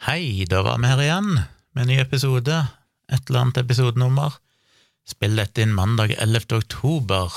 [0.00, 2.54] Hei, da var vi her igjen med en ny episode,
[3.12, 4.38] et eller annet episodenummer.
[5.04, 6.54] Spill dette inn mandag 11.
[6.56, 7.34] oktober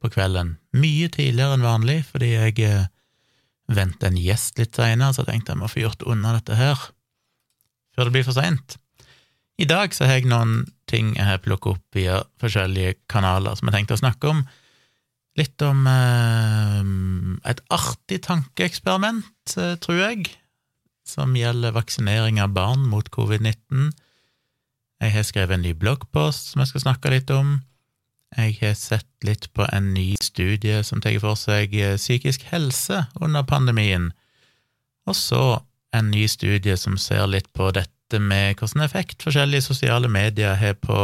[0.00, 2.86] på kvelden, mye tidligere enn vanlig, fordi jeg eh,
[3.68, 6.80] venter en gjest litt seinere, så tenkte jeg må få gjort unna dette her
[7.92, 8.78] før det blir for seint.
[9.60, 13.68] I dag så har jeg noen ting jeg har plukket opp via forskjellige kanaler som
[13.68, 14.42] jeg tenkte å snakke om.
[15.36, 16.82] Litt om eh,
[17.52, 20.32] et artig tankeeksperiment, eh, tror jeg,
[21.06, 23.92] som gjelder vaksinering av barn mot covid-19.
[25.02, 27.60] Jeg har skrevet en ny bloggpost som jeg skal snakke litt om.
[28.36, 33.04] Jeg har sett litt på en ny studie som tar for seg eh, psykisk helse
[33.22, 34.10] under pandemien,
[35.06, 35.44] og så
[35.94, 40.74] en ny studie som ser litt på dette med hvilken effekt forskjellige sosiale medier har
[40.82, 40.98] på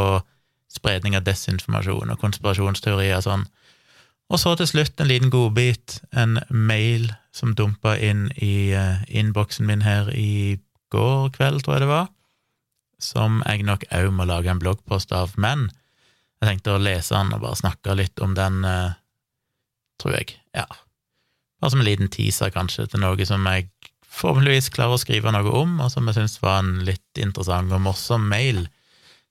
[0.72, 3.46] spredning av desinformasjon og konspirasjonsteorier og sånn.
[4.32, 9.68] Og så til slutt en liten godbit, en mail som dumpa inn i uh, innboksen
[9.68, 10.56] min her i
[10.92, 12.08] går kveld, tror jeg det var,
[13.02, 15.36] som jeg nok òg må lage en bloggpost av.
[15.36, 15.68] Men
[16.40, 18.96] jeg tenkte å lese den og bare snakke litt om den, uh,
[20.00, 20.38] tror jeg.
[20.56, 20.64] Ja.
[21.60, 23.68] Bare som en liten teaser, kanskje, til noe som jeg
[24.12, 27.84] forhåpentligvis klarer å skrive noe om, og som jeg syns var en litt interessant og
[27.84, 28.64] morsom mail.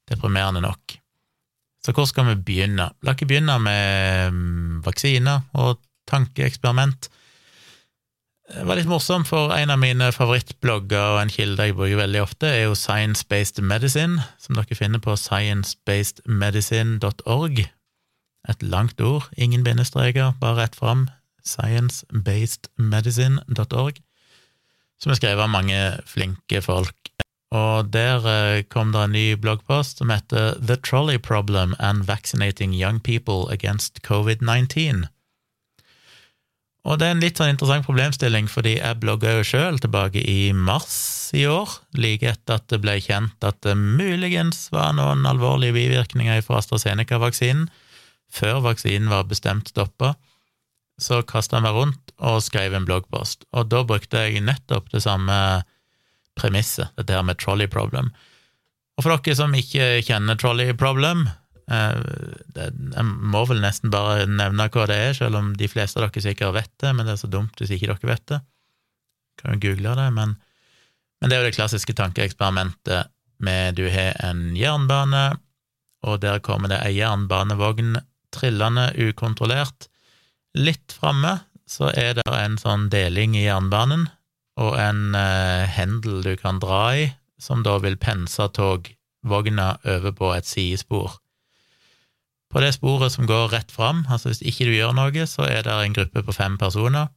[0.10, 1.01] Deprimerende nok.
[1.86, 2.86] Så hvor skal vi begynne?
[3.02, 5.72] La ikke begynne med um, vaksiner og
[6.10, 7.02] tankeeksperiment.
[8.52, 12.22] Det var litt morsomt, for en av mine favorittblogger og en kilde jeg bruker veldig
[12.22, 17.70] ofte, er jo Science Based Medicine, som dere finner på sciencebasedmedicine.org.
[18.52, 21.10] Et langt ord, ingen bindestreker, bare rett fram.
[21.48, 24.02] Sciencebasedmedicine.org
[25.02, 25.80] som er skrevet av mange
[26.10, 27.01] flinke folk.
[27.52, 32.74] Og der eh, kom det en ny bloggpost som heter The Trolley Problem and Vaccinating
[32.74, 35.10] Young People Against COVID-19.
[36.88, 40.50] Og det er en litt sånn interessant problemstilling, fordi jeg blogga jo sjøl tilbake i
[40.56, 45.76] mars i år, like etter at det ble kjent at det muligens var noen alvorlige
[45.78, 47.68] bivirkninger fra AstraZeneca-vaksinen,
[48.32, 50.16] før vaksinen var bestemt stoppa
[51.02, 55.04] så kasta jeg meg rundt og skrev en bloggpost, og da brukte jeg nettopp det
[55.06, 55.36] samme
[56.40, 58.12] premisset, dette her med trolley problem.
[58.98, 61.26] Og for dere som ikke kjenner trolley problem,
[61.72, 61.98] eh,
[62.56, 66.24] jeg må vel nesten bare nevne hva det er, selv om de fleste av dere
[66.24, 68.42] sikkert vet det, men det er så dumt hvis ikke dere vet det.
[69.42, 70.36] Kan jo google det, men,
[71.22, 73.12] men det er jo det klassiske tankeeksperimentet
[73.42, 75.32] med du har en jernbane,
[76.06, 78.00] og der kommer det ei jernbanevogn
[78.34, 79.92] trillende ukontrollert,
[80.58, 84.10] Litt framme så er det en sånn deling i jernbanen
[84.62, 87.10] og en eh, hendel du kan dra i,
[87.42, 91.18] som da vil pense togvogna over på et sidespor.
[92.52, 95.64] På det sporet som går rett fram, altså hvis ikke du gjør noe, så er
[95.66, 97.10] det en gruppe på fem personer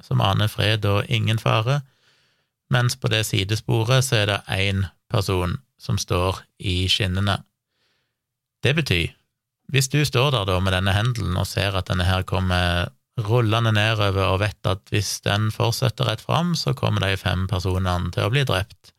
[0.00, 1.82] som aner fred og ingen fare,
[2.72, 7.42] mens på det sidesporet så er det én person som står i skinnene.
[8.64, 9.10] Det betyr
[9.70, 12.90] hvis du står der da med denne hendelen og ser at denne her kommer
[13.26, 18.12] rullende nedover og vet at hvis den fortsetter rett fram, så kommer de fem personene
[18.14, 18.94] til å bli drept.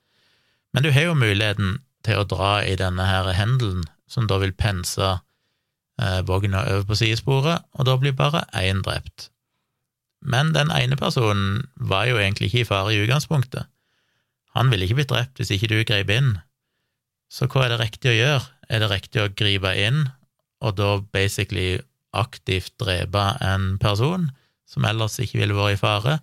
[0.72, 4.54] Men du har jo muligheten til å dra i denne her hendelen, som da vil
[4.58, 9.30] pense eh, vogna over på sidesporet, og da blir bare én drept.
[10.22, 13.68] Men den ene personen var jo egentlig ikke i fare i utgangspunktet.
[14.56, 16.36] Han ville ikke blitt drept hvis ikke du grep inn.
[17.32, 18.50] Så hva er det riktig å gjøre?
[18.72, 20.10] Er det riktig å gripe inn
[20.62, 21.80] og da basically
[22.18, 24.30] aktivt drepe en person
[24.70, 26.20] som ellers ikke ville vært i fare,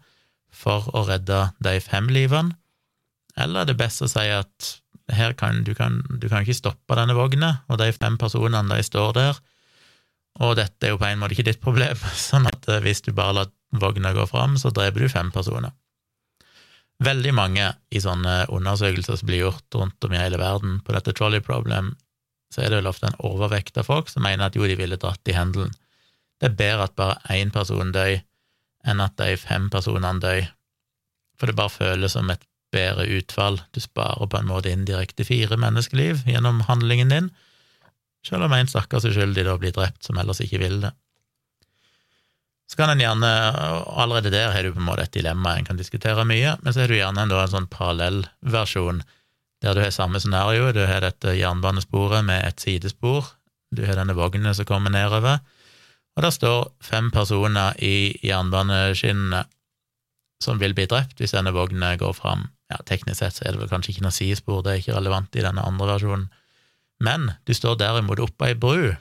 [0.48, 2.56] for å redde de fem livene?
[3.38, 4.72] Eller er det best å si at
[5.14, 8.84] her kan du, kan, du kan ikke stoppe denne vogna, og de fem personene de
[8.84, 9.40] står der,
[10.38, 13.12] og dette er jo på en måte ikke ditt problem, sånn at eh, hvis du
[13.16, 15.74] bare lar vogna gå fram, så dreper du fem personer.
[17.04, 21.14] Veldig mange i sånne undersøkelser som blir gjort rundt om i hele verden på dette
[21.14, 21.92] trolley problem,
[22.54, 24.98] så er det vel ofte en overvekt av folk som mener at jo, de ville
[25.00, 25.74] dratt i hendelen.
[26.38, 28.20] Det er bedre at bare én person dør,
[28.88, 30.46] enn at de fem personene dør,
[31.38, 32.44] for det bare føles som et
[32.74, 33.60] bedre utfall.
[33.72, 37.28] Du sparer på en måte indirekte fire menneskeliv gjennom handlingen din,
[38.26, 40.94] selv om en stakkars uskyldig da blir drept som ellers ikke vil det.
[42.68, 43.28] Så kan en gjerne,
[43.96, 46.82] allerede der har du på en måte et dilemma en kan diskutere mye, men så
[46.82, 49.00] har du gjerne en, da, en sånn parallellversjon
[49.62, 50.72] der du har samme scenario.
[50.72, 53.34] Du har dette jernbanesporet med et sidespor,
[53.74, 55.40] du har denne vognen som kommer nedover,
[56.16, 59.44] og der står fem personer i jernbaneskinnene
[60.42, 62.48] som vil bli drept hvis denne vognen går fram.
[62.70, 65.36] Ja, teknisk sett så er det vel kanskje ikke noe sidespor, det er ikke relevant
[65.38, 66.28] i denne andre versjonen,
[67.02, 68.92] men du står derimot oppå ei bru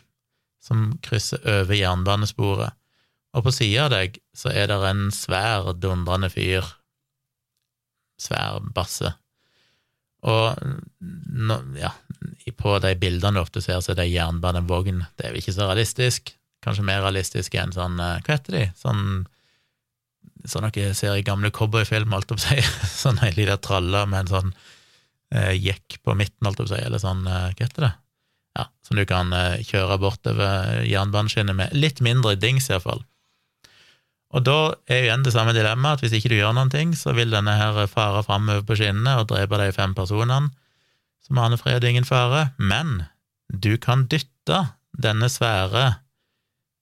[0.63, 2.75] som krysser over jernbanesporet,
[3.35, 6.65] og på sida av deg så er det en svær, dundrende fyr,
[8.21, 9.13] svær basse,
[10.27, 11.93] Og ja,
[12.59, 15.05] på de bildene du ofte ser, så er det jernbanevogn.
[15.15, 16.33] Det er jo ikke så realistisk.
[16.65, 18.63] Kanskje mer realistisk enn sånn Hva heter de?
[18.75, 19.27] Sånn
[20.47, 22.63] sånn dere ser i gamle cowboyfilm, alt opp seg.
[23.03, 24.51] Sånn ei lita tralle med en sånn
[25.33, 27.93] eh, jekk på midten, alt opp seg, eller sånn, eh, hva heter det?
[28.57, 31.75] Ja, som du kan eh, kjøre bortover jernbaneskinnet med.
[31.77, 33.03] Litt mindre dings, iallfall.
[34.35, 34.57] Og da
[34.91, 37.31] er jo igjen det samme dilemmaet, at hvis ikke du gjør noen ting, så vil
[37.31, 40.51] denne her fare framover på skinnene og drepe de fem personene
[41.23, 43.03] som aner fred og ingen fare, men
[43.51, 44.61] du kan dytte
[44.95, 45.99] denne svære,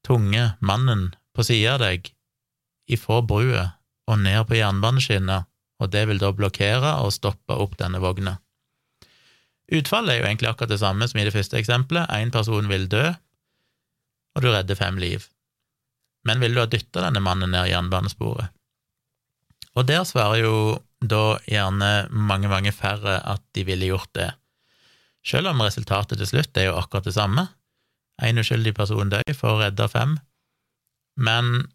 [0.05, 2.11] tunge mannen på sida av deg
[2.93, 3.65] ifra brua
[4.05, 5.49] og ned på jernbaneskinnet,
[5.81, 8.37] og det vil da blokkere og stoppe opp denne vogna.
[9.73, 12.05] Utfallet er jo egentlig akkurat det samme som i det første eksempelet.
[12.13, 13.07] Én person vil dø,
[14.37, 15.25] og du redder fem liv.
[16.25, 18.51] Men vil du ha dytta denne mannen ned jernbanesporet?
[19.75, 20.55] Og der svarer jo
[21.03, 24.31] da gjerne mange, mange færre at de ville gjort det.
[25.25, 27.47] Selv om resultatet til slutt er jo akkurat det samme.
[28.23, 30.15] Én uskyldig person dør for å redde fem,
[31.19, 31.67] men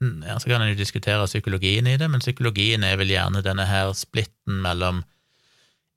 [0.00, 3.64] ja, Så kan en jo diskutere psykologien i det, men psykologien er vel gjerne denne
[3.64, 5.04] her splitten mellom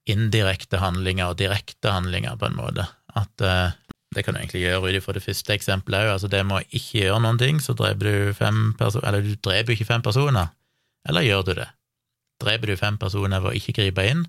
[0.07, 2.85] indirekte handlinger og direkte handlinger, på en måte.
[3.17, 3.73] At uh,
[4.17, 6.13] det kan du egentlig gjøre ut ifra det første eksempelet òg.
[6.15, 9.75] Altså, det må ikke gjøre noen ting, så dreper du fem personer Eller du dreper
[9.75, 10.51] ikke fem personer.
[11.07, 11.69] Eller gjør du det?
[12.43, 14.25] Dreper du fem personer ved å ikke gripe inn?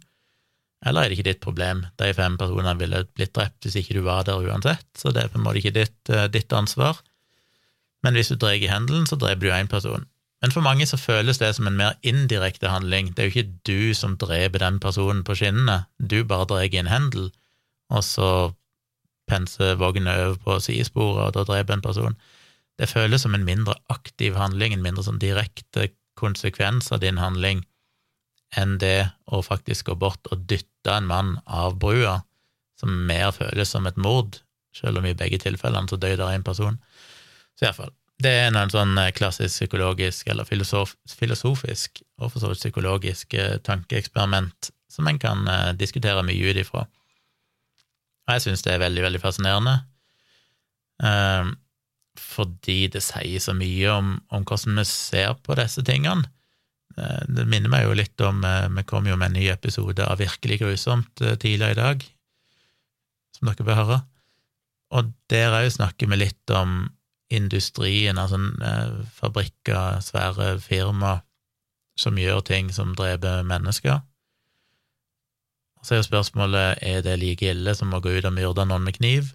[0.86, 1.86] Eller er det ikke ditt problem?
[1.98, 5.32] De fem personene ville blitt drept hvis ikke du var der uansett, så det er
[5.32, 7.00] på en måte ikke ditt, uh, ditt ansvar
[8.04, 10.06] men hvis du drar i hendelen, så dreper du én person.
[10.42, 13.10] Men for mange så føles det som en mer indirekte handling.
[13.10, 16.78] Det er jo ikke du som dreper den personen på skinnene, du bare drar i
[16.78, 17.32] en hendel,
[17.90, 18.30] og så
[19.28, 22.18] penser vogna over på sidesporet, og da dreper en person.
[22.78, 27.62] Det føles som en mindre aktiv handling, en mindre sånn direkte konsekvens av din handling,
[28.56, 32.22] enn det å faktisk gå bort og dytte en mann av brua,
[32.80, 34.40] som mer føles som et mord,
[34.74, 36.78] selv om i begge tilfellene så døde en person.
[37.58, 37.92] Så iallfall.
[38.18, 43.34] Det er en sånn eh, klassisk psykologisk eller filosof, filosofisk og for så vidt psykologisk
[43.38, 46.82] eh, tankeeksperiment som en kan eh, diskutere mye ut ifra.
[48.28, 49.78] Og jeg syns det er veldig, veldig fascinerende,
[51.00, 51.52] eh,
[52.18, 56.28] fordi det sier så mye om, om, hvordan vi ser på disse tingene.
[56.98, 60.04] Eh, det minner meg jo litt om eh, Vi kom jo med en ny episode
[60.04, 62.04] av Virkelig grusomt tidligere i dag,
[63.38, 63.98] som dere bør høre.
[64.98, 66.88] Og der òg snakker vi litt om
[67.28, 71.18] industrien, altså eh, fabrikker, svære firma
[71.98, 74.00] som gjør ting som dreper mennesker.
[75.82, 78.86] Så er jo spørsmålet er det like ille som å gå ut og myrde noen
[78.86, 79.32] med kniv.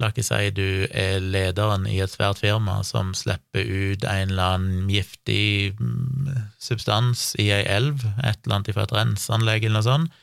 [0.00, 4.56] La ikke si du er lederen i et svært firma som slipper ut en eller
[4.56, 6.30] annen giftig mm,
[6.62, 10.22] substans i ei elv, et eller annet fra et renseanlegg eller noe sånt.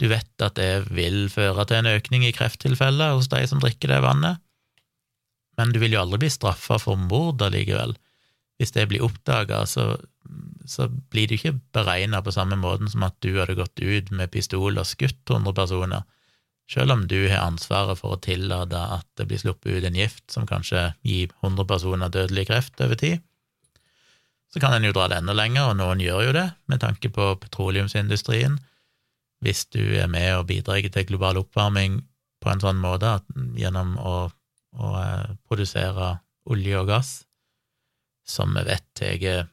[0.00, 3.92] Du vet at det vil føre til en økning i krefttilfeller hos de som drikker
[3.92, 4.40] det vannet
[5.60, 7.92] men du vil jo aldri bli straffa for mord allikevel.
[8.60, 9.94] Hvis det blir oppdaga, så,
[10.68, 14.32] så, blir det ikke beregna på samme måten som at du hadde gått ut med
[14.34, 16.04] pistol og skutt 100 personer,
[16.70, 20.26] selv om du har ansvaret for å tillate at det blir sluppet ut en gift
[20.30, 23.24] som kanskje gir 100 personer dødelig kreft over tid.
[24.52, 27.10] Så kan en jo dra det enda lenger, og noen gjør jo det, med tanke
[27.14, 28.58] på petroleumsindustrien.
[29.40, 32.02] Hvis du er med og bidrar til global oppvarming
[32.42, 33.26] på en sånn måte at
[33.56, 34.14] gjennom å
[34.78, 36.12] å eh, produsere
[36.50, 37.10] olje og gass,
[38.30, 39.48] som vi vet tar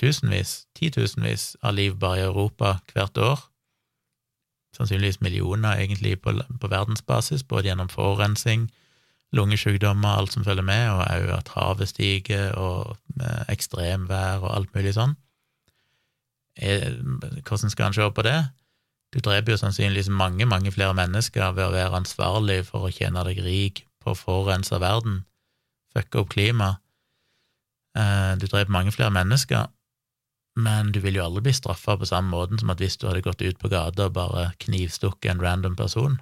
[0.00, 3.42] tusenvis, titusenvis av liv bare i Europa hvert år.
[4.74, 8.66] Sannsynligvis millioner, egentlig, på, på verdensbasis, både gjennom forurensning,
[9.34, 14.74] lungesykdommer, alt som følger med, og òg at havet stiger, og eh, ekstremvær og alt
[14.74, 15.14] mulig sånn.
[16.58, 16.90] Eh,
[17.46, 18.38] hvordan skal en se på det?
[19.14, 23.22] Du dreper jo sannsynligvis mange, mange flere mennesker ved å være ansvarlig for å tjene
[23.28, 25.22] deg rik på å forurense verden,
[25.94, 26.83] fucke opp klimaet.
[27.98, 29.68] Eh, du dreper mange flere mennesker,
[30.56, 33.24] men du vil jo aldri bli straffa på samme måten som at hvis du hadde
[33.26, 36.20] gått ut på gata og bare knivstukket en random person.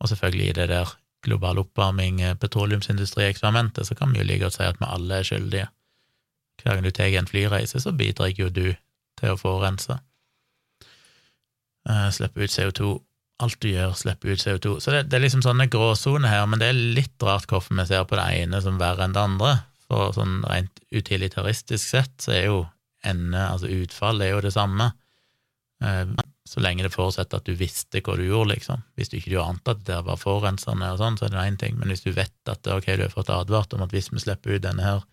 [0.00, 4.58] Og selvfølgelig i det der global oppvarming, eh, petroleumsindustrieksperimentet, så kan vi jo like godt
[4.58, 5.68] si at vi alle er skyldige.
[6.62, 8.74] Hver gang du tar en flyreise, så bidrar jo du
[9.20, 9.98] til å forurense.
[11.84, 13.00] Uh, slippe ut CO2
[13.42, 14.78] alt du gjør, slipper ut CO2.
[14.80, 17.86] Så det, det er liksom sånne gråsoner her, men det er litt rart hvorfor vi
[17.88, 19.54] ser på det ene som verre enn det andre.
[19.90, 22.60] For sånn rent utilitaristisk sett så er jo
[23.04, 24.92] ende, altså utfallet, er jo det samme.
[25.84, 26.14] Eh,
[26.48, 28.84] så lenge det forutsetter at du visste hva du gjorde, liksom.
[28.98, 31.58] Hvis du ikke ante at det der var forurensende og sånn, så er det én
[31.60, 34.22] ting, men hvis du vet at ok, du har fått advart om at hvis vi
[34.22, 35.04] slipper ut denne her,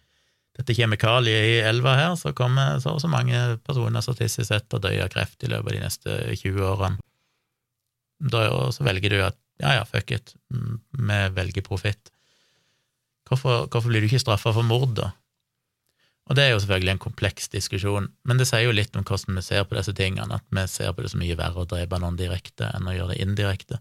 [0.60, 4.82] dette kjemikaliet i elva her, så kommer så og så mange personer statistisk sett til
[4.82, 7.00] å dø av kreft i løpet av de neste 20 årene.
[8.32, 8.44] Da
[8.76, 12.12] så velger du at ja, ja, fuck it, vi velger profitt.
[13.32, 15.14] Hvorfor, hvorfor, blir du ikke straffa for mord, da?
[16.30, 19.40] Og det er jo selvfølgelig en kompleks diskusjon, men det sier jo litt om hvordan
[19.40, 22.00] vi ser på disse tingene, at vi ser på det så mye verre å drepe
[22.00, 23.80] noen direkte enn å gjøre det indirekte.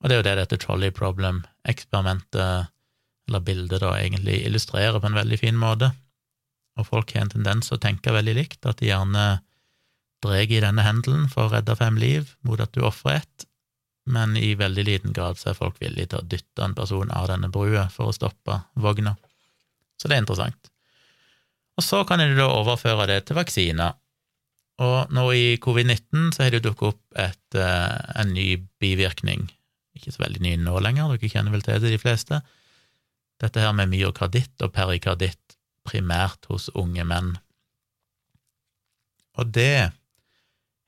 [0.00, 2.70] Og det er jo det dette trolley problem-eksperimentet,
[3.30, 5.92] eller bildet, da, egentlig illustrerer på en veldig fin måte.
[6.78, 9.26] Og folk har en tendens til å tenke veldig likt, at de gjerne
[10.24, 13.46] drar i denne hendelen for å redde fem liv mot at du ofrer ett,
[14.06, 17.28] men i veldig liten grad så er folk villige til å dytte en person av
[17.30, 19.16] denne brua for å stoppe vogna.
[20.00, 20.70] Så det er interessant.
[21.76, 23.96] Og så kan du da overføre det til vaksiner.
[24.80, 29.50] Og nå i covid-19 så har det dukket opp et, uh, en ny bivirkning
[30.00, 32.40] ikke så veldig ny nå lenger, dere kjenner vel til det, de fleste.
[33.40, 35.56] Dette her med myokarditt og perikarditt,
[35.88, 37.34] primært hos unge menn.
[39.40, 39.92] Og det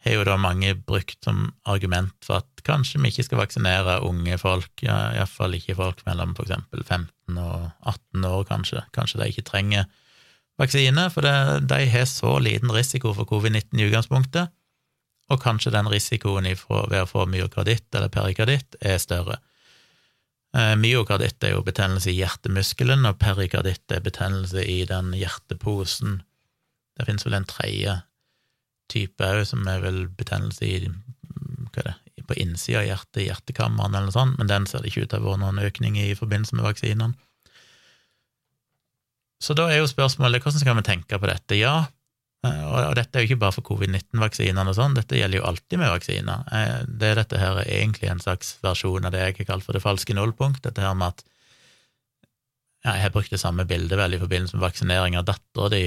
[0.02, 4.38] har jo da mange brukt som argument for at kanskje vi ikke skal vaksinere unge
[4.40, 8.82] folk, ja, iallfall ikke folk mellom eksempel 15 og 18 år, kanskje.
[8.96, 9.86] Kanskje de ikke trenger
[10.60, 14.52] vaksine, for det, de har så liten risiko for covid-19 i utgangspunktet
[15.32, 19.38] og kanskje den risikoen ved å få myokarditt eller perikarditt er større.
[20.56, 26.20] Eh, myokarditt er jo betennelse i hjertemuskelen, og perikarditt er betennelse i den hjerteposen.
[26.98, 28.00] Det finnes vel en tredje
[28.92, 31.94] type òg, som er vel betennelse i det,
[32.28, 35.18] på innsida av hjertet, hjertekammeren eller noe sånt, men den ser det ikke ut til
[35.18, 37.16] å ha vært noen økning i i forbindelse med vaksinene.
[39.42, 41.58] Så da er jo spørsmålet hvordan skal vi tenke på dette?
[41.58, 41.88] Ja,
[42.42, 45.78] Eh, og dette er jo ikke bare for covid-19-vaksinene og sånn, dette gjelder jo alltid
[45.78, 46.46] med vaksiner.
[46.50, 49.78] Eh, det dette her er egentlig en slags versjon av det jeg har kalt for
[49.78, 51.22] det falske nullpunkt, dette her med at
[52.82, 55.84] ja, jeg har brukt det samme bildet vel i forbindelse med vaksinering av dattera di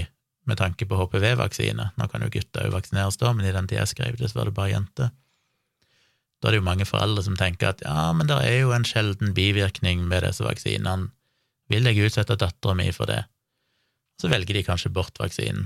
[0.49, 1.91] med tanke på HPV-vaksine.
[1.97, 4.39] Nå kan jo gutter òg vaksineres da, men i den tida jeg skrev det, så
[4.39, 5.13] var det bare jenter.
[6.41, 8.85] Da er det jo mange foreldre som tenker at ja, men det er jo en
[8.87, 11.09] sjelden bivirkning med disse vaksinene,
[11.71, 13.23] vil jeg utsette dattera mi for det?
[14.21, 15.65] Så velger de kanskje bort vaksinen.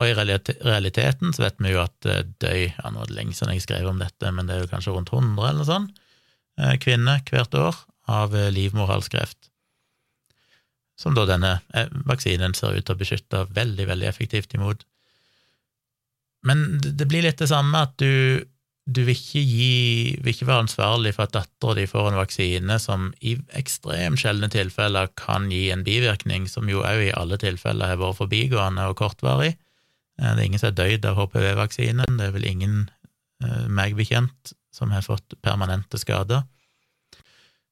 [0.00, 3.36] Og i realiteten så vet vi jo at eh, døy ja, nå er det lenge
[3.36, 5.86] siden jeg skrev om dette, men det er jo kanskje rundt 100 eller sånn,
[6.80, 9.50] kvinner hvert år av eh, livmorhalskreft.
[10.96, 11.58] Som da denne
[12.08, 14.86] vaksinen ser ut til å beskytte veldig, veldig effektivt imot.
[16.46, 18.46] Men det blir litt det samme at du,
[18.86, 22.78] du vil, ikke gi, vil ikke være ansvarlig for at dattera di får en vaksine
[22.80, 27.92] som i ekstremt sjeldne tilfeller kan gi en bivirkning, som jo òg i alle tilfeller
[27.92, 29.56] har vært forbigående og kortvarig
[30.18, 32.76] Eh, det er ingen som har dødd av HPV-vaksinen, det er vel ingen,
[33.44, 36.44] eh, meg bekjent, som har fått permanente skader.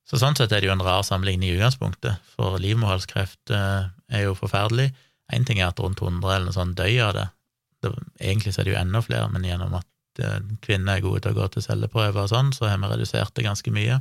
[0.05, 4.27] Så sånn sett er det jo en rar sammenligning i utgangspunktet, for livmorhalskreft eh, er
[4.27, 4.91] jo forferdelig.
[5.33, 7.27] Én ting er at rundt 100 eller noe sånt dør av det.
[7.87, 7.95] det.
[8.21, 9.89] Egentlig så er det jo enda flere, men gjennom at
[10.63, 13.49] kvinner er gode til å gå til celleprøver og sånn, så har vi redusert det
[13.49, 13.97] ganske mye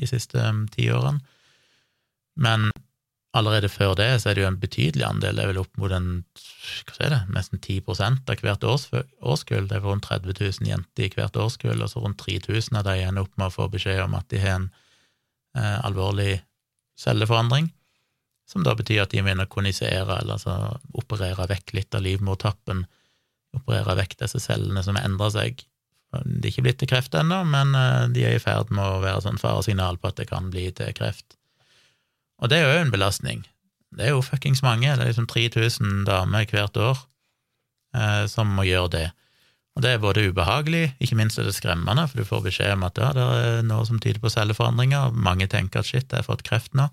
[0.00, 1.20] de siste ti årene.
[2.42, 2.70] Men
[3.36, 5.92] Allerede før det så er det jo en betydelig andel, det er vel opp mot
[5.92, 6.08] en,
[6.88, 7.82] hva er det, nesten 10
[8.14, 8.86] av hvert års,
[9.20, 9.66] årskull.
[9.68, 12.94] Det er rundt 30 000 jenter i hvert årskull, og så rundt 3000 av de
[13.04, 14.70] ender opp med å få beskjed om at de har en
[15.56, 16.40] eh, alvorlig
[17.00, 17.70] celleforandring,
[18.48, 22.84] som da betyr at de må konisere, eller altså operere vekk litt av livmortappen,
[23.56, 25.64] operere vekk disse cellene som endrer seg.
[26.22, 29.02] De er ikke blitt til kreft ennå, men eh, de er i ferd med å
[29.02, 31.36] være sånn faresignal på at det kan bli til kreft.
[32.42, 33.44] Og det er jo en belastning.
[33.96, 36.98] Det er jo fuckings mange, det er liksom 3000 damer hvert år
[37.96, 39.06] eh, som må gjøre det.
[39.76, 42.86] Og det er både ubehagelig, ikke minst er det skremmende, for du får beskjed om
[42.88, 46.24] at ja, det er noe som tyder på celleforandringer, mange tenker at shit, jeg har
[46.24, 46.88] fått kreft nå.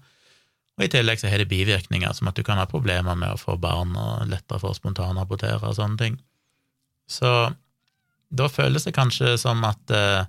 [0.74, 3.40] Og i tillegg så har det bivirkninger, som at du kan ha problemer med å
[3.40, 6.18] få barn, og lettere for å spontanabortere og sånne ting.
[7.08, 7.30] Så
[8.34, 10.26] da føles det kanskje som at eh,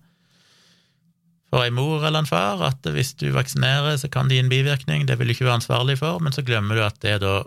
[1.51, 4.53] for ei mor eller en far at hvis du vaksinerer, så kan det gi en
[4.53, 7.41] bivirkning, det vil du ikke være ansvarlig for, men så glemmer du at det da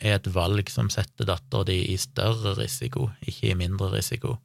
[0.00, 4.36] er et valg som setter dattera di i større risiko, ikke i mindre risiko.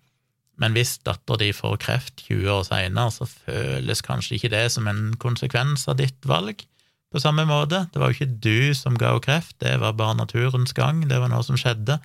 [0.61, 4.87] Men hvis dattera di får kreft 20 år seinere, så føles kanskje ikke det som
[4.87, 6.63] en konsekvens av ditt valg
[7.11, 7.85] på samme måte.
[7.91, 11.19] Det var jo ikke du som ga henne kreft, det var bare naturens gang, det
[11.19, 11.97] var noe som skjedde.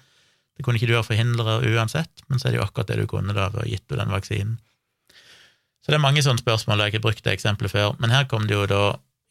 [0.57, 3.11] Det kunne ikke du ha forhindra uansett, men så er det jo akkurat det du
[3.11, 4.57] kunne da ved å gitt henne den vaksinen.
[5.85, 8.25] Så det er mange sånne spørsmål, jeg har ikke brukt det eksempelet før, men her
[8.27, 8.81] kom det jo da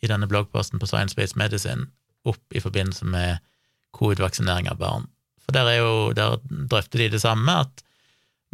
[0.05, 1.89] i denne bloggposten på Science Based Medicine
[2.29, 3.41] opp i forbindelse med
[3.95, 5.09] covid-vaksinering av barn.
[5.45, 7.83] For der, er jo, der drøfter de det samme, at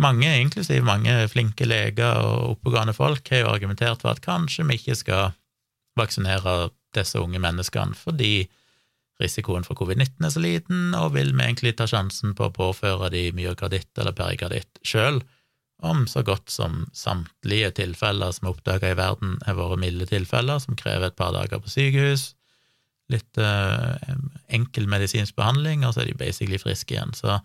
[0.02, 4.80] mange, inklusiv mange flinke leger og oppegående folk, har jo argumentert for at kanskje vi
[4.80, 5.38] ikke skal
[6.00, 8.50] vaksinere disse unge menneskene, fordi
[9.22, 13.12] risikoen for covid-19 er så liten, og vil vi egentlig ta sjansen på å påføre
[13.14, 15.22] de myokarditt eller perikarditt sjøl,
[15.82, 20.62] om så godt som samtlige tilfeller som er oppdaga i verden, har vært milde tilfeller
[20.62, 22.32] som krever et par dager på sykehus,
[23.12, 24.14] litt eh,
[24.56, 27.14] enkel medisinsk behandling, og så er de basically friske igjen.
[27.18, 27.40] Så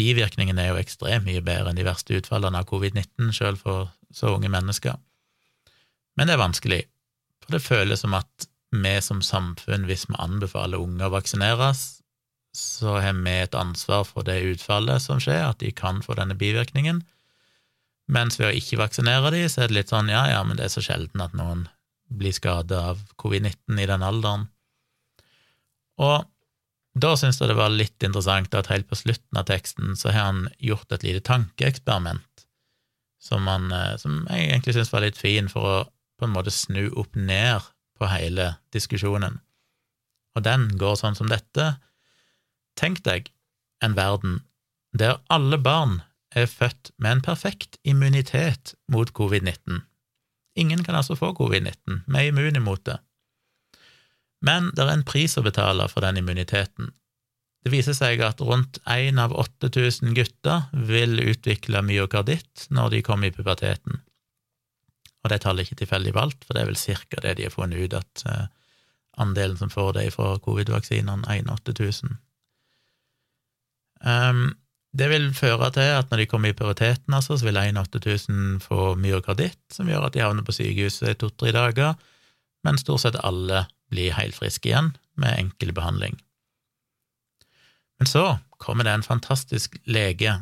[0.00, 4.34] bivirkningen er jo ekstremt mye bedre enn de verste utfallene av covid-19, sjøl for så
[4.34, 4.98] unge mennesker.
[6.18, 6.82] Men det er vanskelig,
[7.44, 12.00] for det føles som at vi som samfunn, hvis vi anbefaler unge å vaksineres,
[12.56, 16.38] så har vi et ansvar for det utfallet som skjer, at de kan få denne
[16.38, 17.02] bivirkningen.
[18.10, 20.66] Mens ved å ikke vaksinere de, så er det litt sånn ja, ja, men det
[20.66, 21.68] er så sjelden at noen
[22.10, 24.48] blir skada av covid-19 i den alderen.
[26.00, 26.26] Og
[27.00, 30.32] da syns jeg det var litt interessant at helt på slutten av teksten så har
[30.32, 32.46] han gjort et lite tankeeksperiment
[33.20, 35.78] som, han, eh, som jeg egentlig syns var litt fin for å
[36.20, 37.64] på en måte snu opp ned
[37.96, 39.38] på hele diskusjonen.
[40.36, 41.74] Og den går sånn som dette.
[42.76, 43.30] Tenk deg
[43.84, 44.42] en verden
[44.92, 46.02] der alle barn
[46.36, 49.80] er født med en perfekt immunitet mot covid-19.
[50.58, 52.98] Ingen kan altså få covid-19, vi er immune mot det.
[54.42, 56.90] Men det er en pris å betale for den immuniteten.
[57.60, 63.28] Det viser seg at rundt én av 8000 gutter vil utvikle myokarditt når de kommer
[63.28, 64.00] i puberteten.
[65.20, 67.52] Og det tallet er ikke tilfeldig valgt, for det er vel cirka det de har
[67.52, 68.46] funnet ut, at uh,
[69.20, 72.16] andelen som får det fra covid-vaksinene, 1 8000.
[74.00, 74.46] Um,
[74.96, 78.60] det vil føre til at når de kommer i prioriteten, altså, så vil 1 8000
[78.64, 81.94] få myokarditt, som gjør at de havner på sykehuset i to-tre dager,
[82.66, 86.18] men stort sett alle blir helt friske igjen med enkel behandling.
[88.00, 90.40] Men så kommer det en fantastisk lege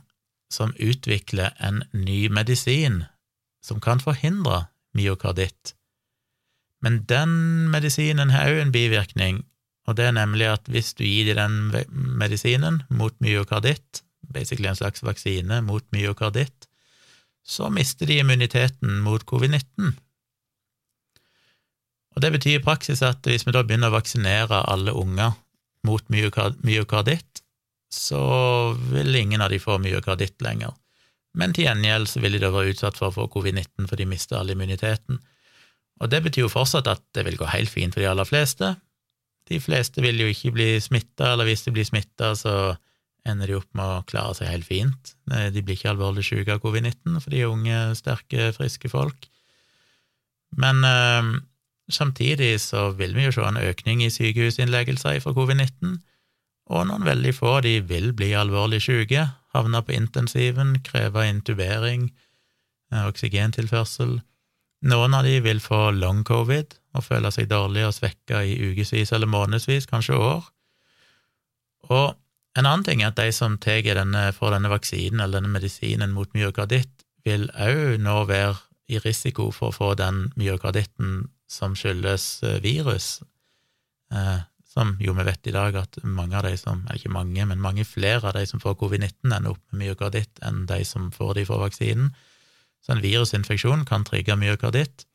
[0.52, 3.04] som utvikler en ny medisin
[3.64, 4.64] som kan forhindre
[4.96, 5.74] myokarditt.
[6.80, 9.42] Men den medisinen har òg en bivirkning,
[9.88, 14.78] og det er nemlig at hvis du gir dem den medisinen mot myokarditt, basically en
[14.78, 16.68] slags vaksine mot myokarditt,
[17.48, 19.94] så mister de immuniteten mot covid-19.
[22.16, 25.36] Og Det betyr i praksis at hvis vi da begynner å vaksinere alle unger
[25.86, 27.42] mot myokarditt,
[27.88, 30.74] så vil ingen av de få myokarditt lenger.
[31.38, 34.08] Men til gjengjeld så vil de da være utsatt for å få covid-19, for de
[34.10, 35.20] mister all immuniteten.
[36.02, 38.74] Og det betyr jo fortsatt at det vil gå helt fint for de aller fleste.
[39.48, 42.54] De fleste vil jo ikke bli smitta, eller hvis de blir smitta, så
[43.26, 45.14] ender de opp med å klare seg helt fint.
[45.26, 49.26] De blir ikke alvorlig syke av covid-19, for de er unge, sterke, friske folk.
[50.56, 51.32] Men øh,
[51.88, 55.96] Samtidig så vil vi jo se en økning i sykehusinnleggelser fra covid-19,
[56.68, 59.24] og noen veldig få de vil bli alvorlig syke,
[59.56, 62.10] havne på intensiven, kreve intubering,
[62.92, 64.18] eh, oksygentilførsel.
[64.82, 69.12] Noen av de vil få long covid og føle seg dårlig og svekka i ukevis
[69.12, 70.44] eller månedsvis, kanskje år.
[71.88, 72.16] Og
[72.58, 76.32] en annen ting er at de som denne, får denne vaksinen eller denne medisinen mot
[76.34, 78.56] myokarditt, vil òg nå være
[78.88, 83.20] i risiko for å få den myokarditten som skyldes eh, virus,
[84.12, 87.44] eh, som jo vi vet i dag at mange av de som, eller ikke mange,
[87.48, 91.10] men mange flere av de som får covid-19, ender opp med myokarditt enn de som
[91.14, 92.12] får de fra vaksinen.
[92.84, 95.07] Så en virusinfeksjon kan trigge myokarditt,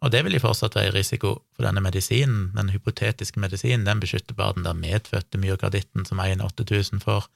[0.00, 4.36] og det vil jo fortsatt være risiko, for denne medisinen, den hypotetiske medisinen, den beskytter
[4.38, 7.28] bare den der medfødte myokarditten som 1 8000 får,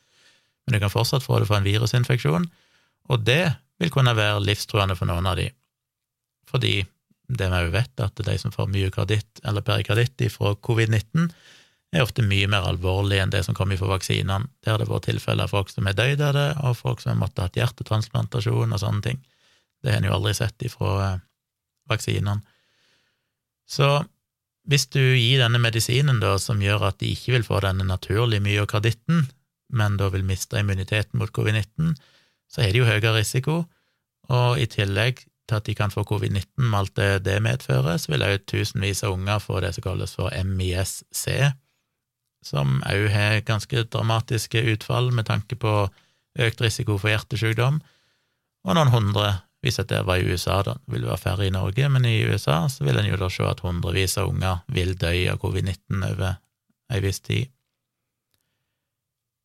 [0.64, 2.48] men du kan fortsatt få det for en virusinfeksjon,
[3.12, 5.50] og det vil kunne være livstruende for noen av de,
[6.48, 6.84] fordi
[7.28, 11.28] det vi òg vet, at de som får myokarditt eller perikarditt fra covid-19,
[11.94, 14.48] er ofte mye mer alvorlig enn det som kommer fra vaksinene.
[14.64, 17.14] Der har det vært tilfeller av folk som er døde av det, og folk som
[17.14, 19.20] har måttet hatt hjertetransplantasjon og sånne ting.
[19.82, 21.22] Det har en jo aldri sett ifra eh,
[21.92, 22.42] vaksinene.
[23.66, 24.04] Så
[24.68, 28.44] hvis du gir denne medisinen da, som gjør at de ikke vil få denne naturlige
[28.44, 29.26] myokarditten,
[29.74, 31.94] men da vil miste immuniteten mot covid-19,
[32.48, 33.64] så er det jo høyere risiko,
[34.32, 38.14] og i tillegg til at de kan få covid-19 med alt det det medfører, så
[38.14, 41.50] vil òg tusenvis av unger få det som kalles for MIS-C,
[42.44, 45.74] som òg har ganske dramatiske utfall med tanke på
[46.40, 47.82] økt risiko for hjertesykdom,
[48.64, 49.28] og noen hundre,
[49.64, 52.84] hvis dette var i USA, da, det være færre i Norge, men i USA så
[52.84, 56.36] vil en jo da se at hundrevis av unger vil dø av covid-19 over
[56.92, 57.48] ei viss tid.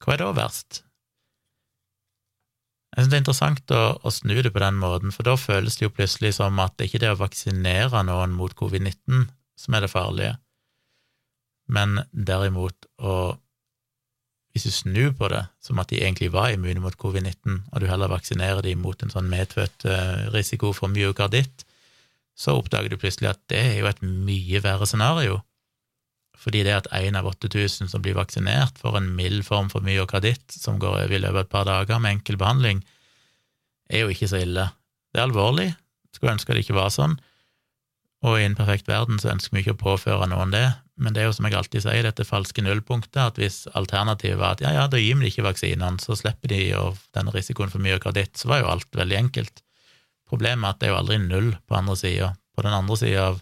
[0.03, 0.81] Hva er da verst?
[2.89, 5.77] Jeg synes det er interessant å, å, snu det på den måten, for da føles
[5.79, 9.27] det jo plutselig som at det ikke er det å vaksinere noen mot covid-19
[9.59, 10.33] som er det farlige,
[11.71, 13.15] men derimot å
[14.53, 17.87] Hvis du snur på det som at de egentlig var immune mot covid-19, og du
[17.89, 21.65] heller vaksinerer dem mot en sånn medfødt uh, risiko for myokarditt,
[22.39, 25.41] så oppdager du plutselig at det er jo et mye verre scenario.
[26.39, 30.55] Fordi det at én av 8000 som blir vaksinert, får en mild form for myokarditt
[30.55, 32.81] som går over i løpet av et par dager med enkel behandling,
[33.89, 34.69] er jo ikke så ille.
[35.11, 35.67] Det er alvorlig,
[36.15, 37.17] skulle ønske det ikke var sånn,
[38.25, 40.65] og i en perfekt verden så ønsker vi ikke å påføre noen det,
[40.99, 44.57] men det er jo som jeg alltid sier, dette falske nullpunktet, at hvis alternativet var
[44.57, 47.83] at ja, ja, da gir vi ikke vaksinene, så slipper de jo denne risikoen for
[47.83, 49.63] myokarditt, så var jo alt veldig enkelt.
[50.27, 52.33] Problemet er at det er jo aldri null på andre sida.
[52.55, 53.39] På den andre sida av,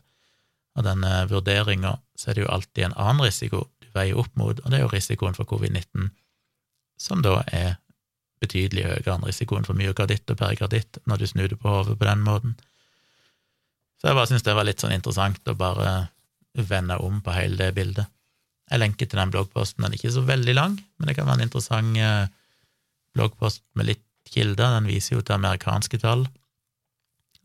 [0.78, 4.62] av denne vurderinga så er det jo alltid en annen risiko du veier opp mot,
[4.62, 6.12] og det er jo risikoen for covid-19,
[7.02, 7.80] som da er
[8.38, 12.06] betydelig høyere enn risikoen for myokarditt og perikarditt når du snur det på hodet på
[12.06, 12.54] den måten.
[13.97, 15.91] Så jeg bare syns det var litt sånn interessant å bare
[16.57, 18.10] vende om på hele det bildet.
[18.67, 19.83] Jeg lenker til den bloggposten.
[19.83, 22.27] Den er ikke så veldig lang, men det kan være en interessant eh,
[23.15, 24.75] bloggpost med litt kilder.
[24.75, 26.27] Den viser jo til amerikanske tall,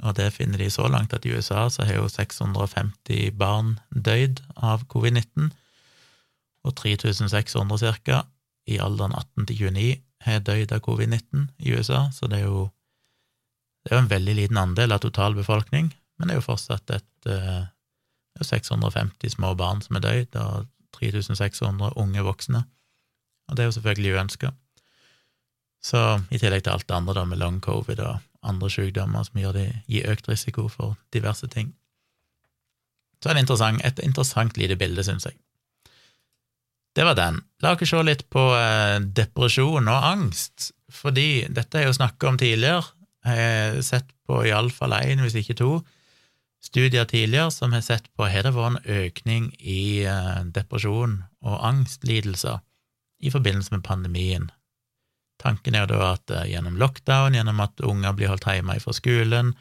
[0.02, 4.42] og det finner de så langt at i USA så har jo 650 barn dødd
[4.58, 5.52] av covid-19,
[6.66, 8.24] og 3600 cirka
[8.66, 9.88] i alderen 18 til 29
[10.26, 12.68] har dødd av covid-19 i USA, så det er jo
[13.82, 15.88] det er jo en veldig liten andel av total befolkning,
[16.22, 17.64] men det er jo fortsatt et eh,
[18.32, 22.62] det er 650 små barn som er døyd, og 3600 unge voksne,
[23.48, 24.52] og det er jo selvfølgelig uønska.
[25.82, 29.40] Så i tillegg til alt det andre da med long covid og andre sykdommer som
[29.40, 31.72] gir, de, gir økt risiko for diverse ting.
[33.22, 35.36] Så er det interessant, et interessant lite bilde, syns jeg.
[36.96, 37.40] Det var den.
[37.64, 42.38] La oss se litt på eh, depresjon og angst, fordi dette er jo snakka om
[42.40, 42.84] tidligere.
[43.24, 45.76] Jeg har sett på iallfall én, hvis ikke to,
[46.62, 51.64] studier tidligere som har sett på har det vært en økning i eh, depresjon og
[51.68, 52.62] angstlidelser
[53.22, 54.50] i forbindelse med pandemien.
[55.42, 58.94] Tanken er jo da at eh, gjennom lockdown, gjennom at unger blir holdt hjemme fra
[58.96, 59.54] skolen,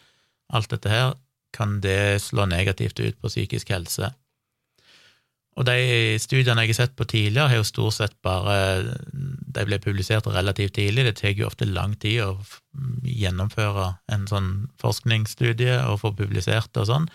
[0.54, 1.14] alt dette her,
[1.56, 4.14] kan det slå negativt ut på psykisk helse.
[5.62, 8.56] Og de studiene jeg har sett på tidligere, har jo stort sett bare
[9.13, 12.32] De ble publisert relativt tidlig, det tar jo ofte lang tid å
[13.06, 14.50] gjennomføre en sånn
[14.82, 17.06] forskningsstudie og få publisert det og sånn,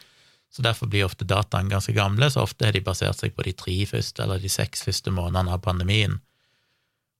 [0.52, 3.56] så derfor blir ofte dataene ganske gamle, så ofte har de basert seg på de
[3.56, 6.20] tre første eller de seks første månedene av pandemien.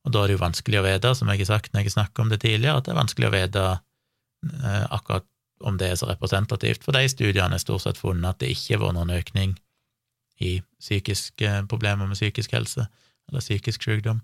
[0.07, 2.23] Og da er det jo vanskelig å vite, som jeg har sagt når jeg snakker
[2.23, 5.27] om det tidligere, at det er vanskelig å vite eh, akkurat
[5.67, 8.85] om det er så representativt, for de studiene er stort sett funnet at det ikke
[8.85, 9.57] var noen økning
[10.41, 12.87] i psykiske problemer med psykisk helse,
[13.29, 14.21] eller psykisk sykdom.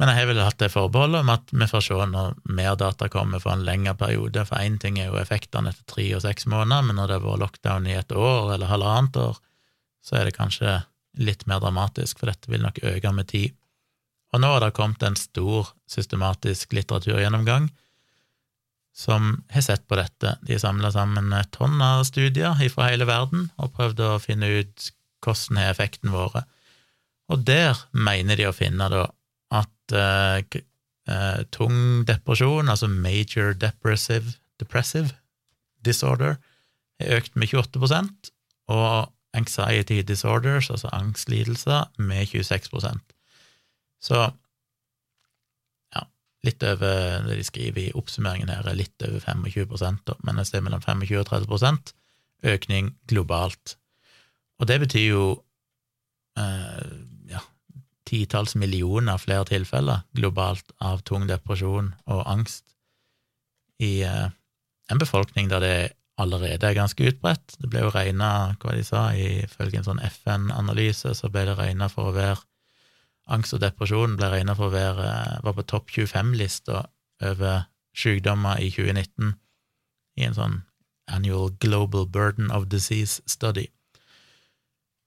[0.00, 3.10] Men jeg har vel hatt det forbeholdet om at vi får se når mer data
[3.12, 6.48] kommer for en lengre periode, for én ting er jo effektene etter tre og seks
[6.48, 9.36] måneder, men når det har vært lockdown i et år eller halvannet år,
[10.00, 10.78] så er det kanskje
[11.20, 13.52] litt mer dramatisk, for dette vil nok øke med tid.
[14.32, 17.68] Og nå har det kommet en stor systematisk litteraturgjennomgang
[18.96, 20.34] som har sett på dette.
[20.42, 24.90] De har samla sammen tonn av studier fra hele verden og prøvd å finne ut
[25.24, 26.44] hvordan er effekten våre.
[27.30, 29.04] Og der mener de å finne da
[29.54, 30.42] at eh,
[31.10, 35.14] eh, tung depresjon, altså major depressive, depressive
[35.86, 36.38] disorder,
[37.00, 38.32] er økt med 28%
[38.70, 43.10] og anxiety disorders, altså angstlidelser, med 26%
[44.00, 44.30] så
[46.46, 50.48] litt over det de skriver i oppsummeringen her, er litt over 25 da, men et
[50.48, 51.94] sted mellom 25 og 30%
[52.50, 53.76] økning globalt.
[54.60, 55.24] Og det betyr jo
[56.40, 56.90] eh,
[57.32, 57.42] ja,
[58.08, 62.64] titalls millioner flere tilfeller globalt av tung depresjon og angst
[63.80, 64.28] i eh,
[64.90, 65.78] en befolkning der det
[66.20, 67.56] allerede er ganske utbredt.
[67.60, 71.88] Det ble jo regna, hva de sa, ifølge en sånn FN-analyse, så ble det regna
[71.92, 72.42] for å være
[73.30, 75.10] angst og depresjon ble regna for å være
[75.44, 76.84] var på topp 25-lista
[77.26, 77.66] over
[77.96, 79.34] sykdommer i 2019
[80.20, 80.56] i en sånn
[81.10, 83.66] Annual Global Burden of Disease Study.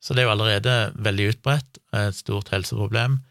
[0.04, 3.22] Så det er jo allerede veldig utbredt, et stort helseproblem,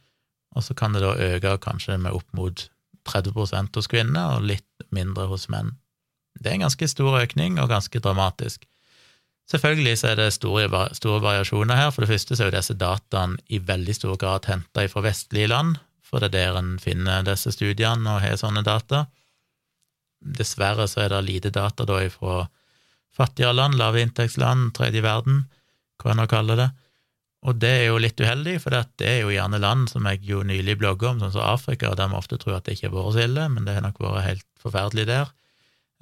[0.57, 2.64] og så kan det da øke kanskje med opp mot
[3.09, 5.74] 30% hos kvinner og litt mindre hos menn.
[6.40, 8.64] Det er en ganske stor økning og ganske dramatisk.
[9.52, 11.90] Selvfølgelig så er det store, store, variasjoner her.
[11.92, 15.50] For det første så er jo disse dataene i veldig stor grad henta fra vestlige
[15.52, 19.04] land, for det er der en finner disse studiene og har sånne data.
[20.22, 22.46] Dessverre så er det lite data da fra
[23.12, 25.44] fattigere land, lavinntektsland, tredje verden,
[26.00, 26.70] hva en nå kaller det.
[27.42, 30.40] Og det er jo litt uheldig, for det er jo gjerne land som jeg jo
[30.46, 33.16] nylig blogga om, sånn som Afrika, og der vi ofte tror at det ikke vært
[33.18, 35.32] så ille, men det har nok vært helt forferdelig der.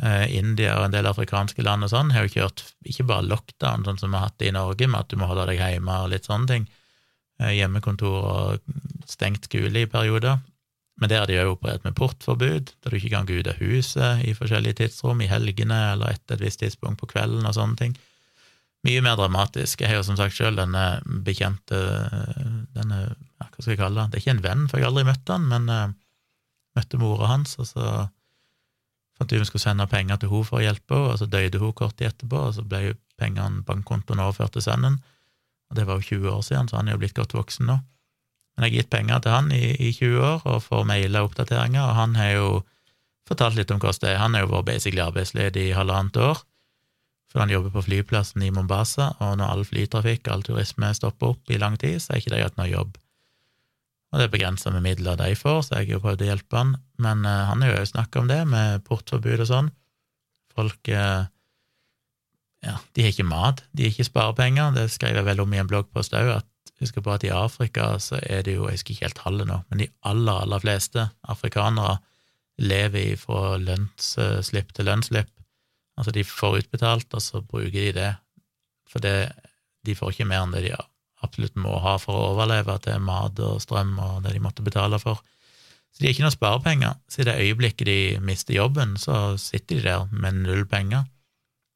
[0.01, 3.85] Eh, India og en del afrikanske land og sånn har jo kjørt ikke bare lockdown,
[3.85, 5.97] sånn som vi har hatt det i Norge, med at du må holde deg hjemme
[6.05, 6.69] og litt sånne ting,
[7.43, 10.39] eh, hjemmekontor og stengt skole i perioder,
[11.01, 13.61] men der er de òg operert med portforbud, der du ikke kan gå ut av
[13.61, 17.77] huset i forskjellige tidsrom, i helgene eller etter et visst tidspunkt på kvelden og sånne
[17.81, 17.99] ting.
[18.85, 19.81] mye mer dramatisk.
[19.81, 21.77] Jeg har jo som sagt sjøl denne bekjente
[22.73, 23.01] denne,
[23.37, 24.13] Hva skal jeg kalle det?
[24.13, 25.93] Det er ikke en venn, for jeg har aldri møtt han, men uh,
[26.77, 28.09] møtte mora hans, og så
[29.21, 31.77] fant hun skulle sende penger til henne for å hjelpe henne, og så døde hun
[31.77, 34.99] kort tid etterpå, og så ble pengene, bankkontoen, overført til sønnen.
[35.71, 37.79] Og det var jo 20 år siden, så han er jo blitt godt voksen nå.
[38.57, 41.85] Men jeg har gitt penger til han i, i 20 år og får maila oppdateringer,
[41.85, 42.49] og han har jo
[43.29, 44.23] fortalt litt om hvordan det er.
[44.25, 46.43] Han har jo vært basically arbeidsledig i halvannet år,
[47.31, 51.53] for han jobber på flyplassen i Mombasa, og når all flytrafikk, all turisme stopper opp
[51.53, 52.99] i lang tid, så er ikke det at hatt noe jobb.
[54.11, 56.59] Og det er begrensa med midler de får, så jeg har jo prøvd å hjelpe
[56.59, 59.71] han, men uh, han har jo snakka om det, med portforbud og sånn.
[60.57, 61.29] Folk uh,
[62.67, 64.75] ja, de har ikke mat, de har ikke sparepenger.
[64.77, 66.49] Det skrev jeg vel om i en bloggpost òg, at
[66.81, 69.61] husker på at i Afrika så er det jo, jeg husker ikke helt tallet nå,
[69.69, 71.99] men de aller, aller fleste afrikanere
[72.61, 75.31] lever fra lønnsslipp til lønnsslipp.
[76.01, 78.11] Altså, de får utbetalt, og så bruker de det,
[78.89, 79.31] for det,
[79.87, 80.75] de får ikke mer enn det de
[81.25, 84.99] absolutt må ha for å overleve, til mat og strøm og det de måtte betale
[85.03, 85.21] for.
[85.91, 86.97] Så de har ikke noe sparepenger.
[87.11, 91.05] Så i det øyeblikket de mister jobben, så sitter de der med null penger.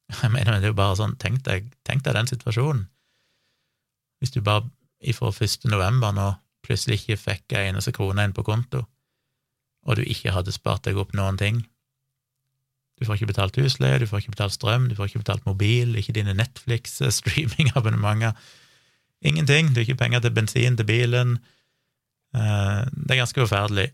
[0.22, 2.86] Jeg mener, det er jo bare sånn, tenk deg, tenk deg den situasjonen.
[4.22, 4.68] Hvis du bare
[5.04, 5.68] ifra 1.
[5.68, 6.30] november nå
[6.64, 8.80] plutselig ikke fikk ei eneste krone inn på konto,
[9.84, 11.60] og du ikke hadde spart deg opp noen ting.
[12.96, 15.96] Du får ikke betalt husleie, du får ikke betalt strøm, du får ikke betalt mobil,
[15.98, 18.32] ikke dine Netflix-streamingabonnementer.
[19.24, 19.72] Ingenting.
[19.72, 21.38] Du har ikke penger til bensin til bilen.
[22.36, 23.88] Eh, det er ganske forferdelig.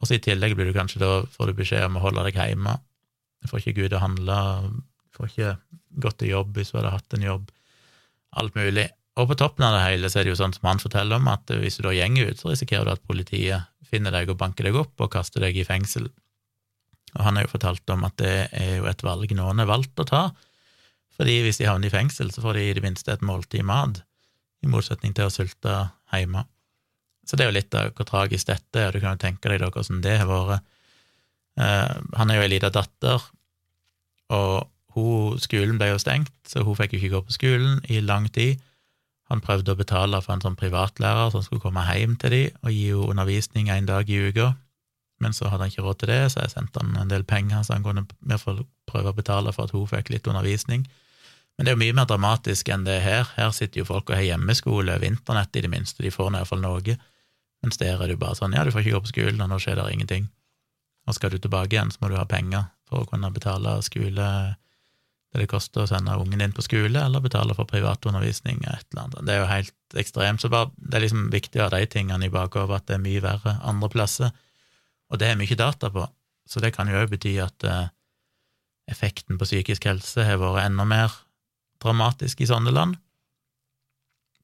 [0.00, 2.38] Og så i tillegg blir du kanskje da, får du beskjed om å holde deg
[2.38, 2.78] hjemme.
[3.40, 4.38] Du får ikke Gud å handle,
[4.70, 5.52] du får ikke
[6.00, 7.52] gått til jobb hvis du hadde hatt en jobb.
[8.40, 8.86] Alt mulig.
[9.20, 11.28] Og på toppen av det hele så er det jo sånn som han forteller om,
[11.28, 14.68] at hvis du da gjenger ut, så risikerer du at politiet finner deg og banker
[14.68, 16.06] deg opp og kaster deg i fengsel.
[17.16, 20.00] Og han har jo fortalt om at det er jo et valg noen har valgt
[20.00, 20.22] å ta,
[21.18, 23.98] fordi hvis de havner i fengsel, så får de i det minste et måltid mat,
[24.64, 25.76] i motsetning til å sulte
[26.12, 26.44] hjemme.
[27.26, 29.52] Så det er jo litt av hvor tragisk dette er, og du kan jo tenke
[29.52, 30.66] deg da hvordan det har vært.
[31.60, 33.24] Uh, han er jo ei lita datter,
[34.32, 38.00] og hun, skolen ble jo stengt, så hun fikk jo ikke gå på skolen i
[38.02, 38.62] lang tid.
[39.30, 42.74] Han prøvde å betale for en sånn privatlærer som skulle komme hjem til dem og
[42.74, 44.48] gi henne undervisning en dag i uka,
[45.22, 47.62] men så hadde han ikke råd til det, så jeg sendte han en del penger
[47.62, 48.06] så han kunne
[48.90, 50.86] prøve å betale for at hun fikk litt undervisning.
[51.60, 53.26] Men det er jo mye mer dramatisk enn det er her.
[53.36, 56.38] Her sitter jo folk og har hjemmeskole over internett, i det minste, de får i
[56.38, 56.94] hvert fall noe.
[57.60, 59.50] Mens der er det jo bare sånn, ja, du får ikke gå på skolen, og
[59.52, 60.30] nå skjer det ingenting.
[61.04, 64.24] Og skal du tilbake igjen, så må du ha penger for å kunne betale skole
[64.24, 69.04] det det koster å sende ungen din på skole, eller betale for privatundervisning, et eller
[69.04, 69.20] annet.
[69.28, 70.40] Det er jo helt ekstremt.
[70.40, 73.04] Så bare, det er liksom viktig å ha de tingene i bakover, at det er
[73.04, 74.32] mye verre andre plasser.
[75.12, 76.08] Og det er mye data på,
[76.48, 77.92] så det kan jo òg bety at eh,
[78.90, 81.20] effekten på psykisk helse har vært enda mer
[81.82, 82.98] dramatisk i sånne land?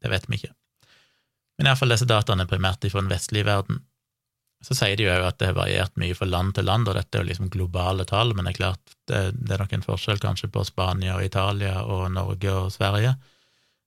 [0.03, 0.55] Det vet vi ikke.
[1.57, 3.81] Men iallfall disse dataene er primært fra den vestlige verden.
[4.65, 7.17] Så sier de jo at det har variert mye fra land til land, og dette
[7.17, 9.21] er jo liksom globale tall, men det er klart det,
[9.53, 13.15] er nok en forskjell kanskje på Spania og Italia og Norge og Sverige.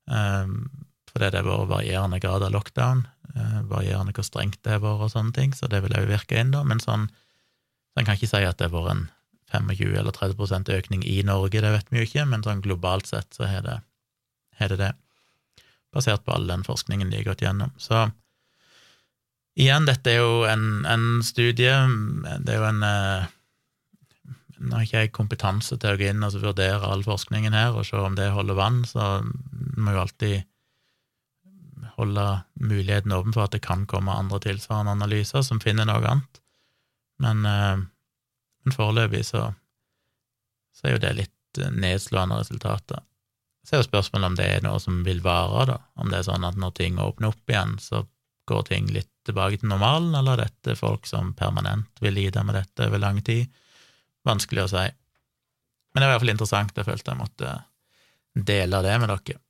[0.09, 0.69] Um,
[1.09, 3.03] fordi det har vært varierende grad av lockdown,
[3.35, 6.37] uh, varierende hvor strengt det har vært og sånne ting, så det vil òg virke
[6.37, 9.05] inn, da, men sånn, så en kan ikke si at det har vært en
[9.51, 13.33] 25 eller 30% økning i Norge, det vet vi jo ikke, men sånn globalt sett
[13.35, 13.77] så har det,
[14.59, 14.93] det det.
[15.93, 17.73] Basert på all den forskningen de har gått gjennom.
[17.81, 18.07] Så
[19.57, 21.73] igjen, dette er jo en, en studie,
[22.45, 23.35] det er jo en eh,
[24.59, 27.85] Nå har ikke jeg kompetanse til å gå inn og vurdere all forskningen her og
[27.87, 29.21] se om det holder vann, så
[29.79, 30.41] må jo alltid
[31.95, 32.25] holde
[32.59, 36.41] muligheten åpen for at det kan komme andre tilsvarende analyser som finner noe annet.
[37.23, 37.85] Men eh,
[38.63, 39.49] men foreløpig så,
[40.75, 43.03] så er jo det litt eh, nedslående resultater.
[43.65, 46.29] Så er jo spørsmålet om det er noe som vil vare, da, om det er
[46.29, 48.05] sånn at når ting åpner opp igjen, så
[48.49, 52.57] går ting litt tilbake til normalen, eller er dette folk som permanent vil lide med
[52.57, 53.51] dette over lang tid?
[54.25, 54.85] Vanskelig å si.
[55.93, 57.53] Men det var i hvert fall interessant, jeg følte jeg måtte
[58.33, 59.41] dele det med dere.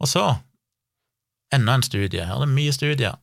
[0.00, 0.24] Og så,
[1.52, 2.24] enda en studie.
[2.24, 3.18] Her er det mye studier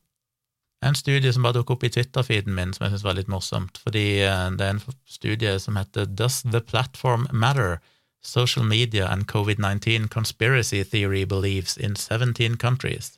[0.86, 3.80] en studie som bare dukket opp i Twitter-feeden min, som jeg syntes var litt morsomt,
[3.82, 7.80] fordi eh, det er en studie som heter Does the platform matter?
[8.22, 13.14] Social media and COVID-19 conspiracy theory believes in 17 countries.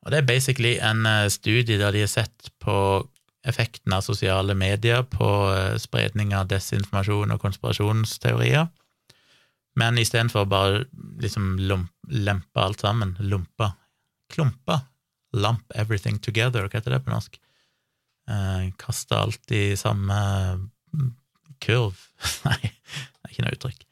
[0.00, 3.06] Og det er basically en eh, studie der de har sett på
[3.46, 8.66] effekten av sosiale medier på eh, spredning av desinformasjon og konspirasjonsteorier,
[9.78, 10.84] men istedenfor bare
[11.22, 11.54] liksom
[12.10, 13.70] lempe alt sammen, lompe,
[14.32, 14.80] klumpe
[15.32, 17.38] lump everything together, hva heter det på norsk?
[18.30, 20.18] Eh, kaste alt i samme
[20.94, 21.14] mm,
[21.64, 21.96] kurv
[22.46, 23.86] Nei, det er ikke noe uttrykk.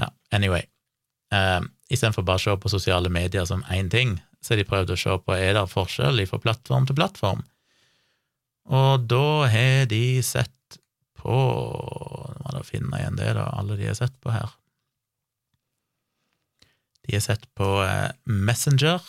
[0.00, 0.64] Ja, anyway.
[1.34, 1.60] Eh,
[1.92, 4.98] Istedenfor bare å se på sosiale medier som én ting, så har de prøvd å
[4.98, 7.44] se på er det forskjell fra plattform til plattform.
[8.66, 10.52] Og da har de sett
[11.16, 14.52] på Nå må jeg finne igjen det, da, alle de har sett på her.
[17.06, 19.02] De har sett på eh, Messenger,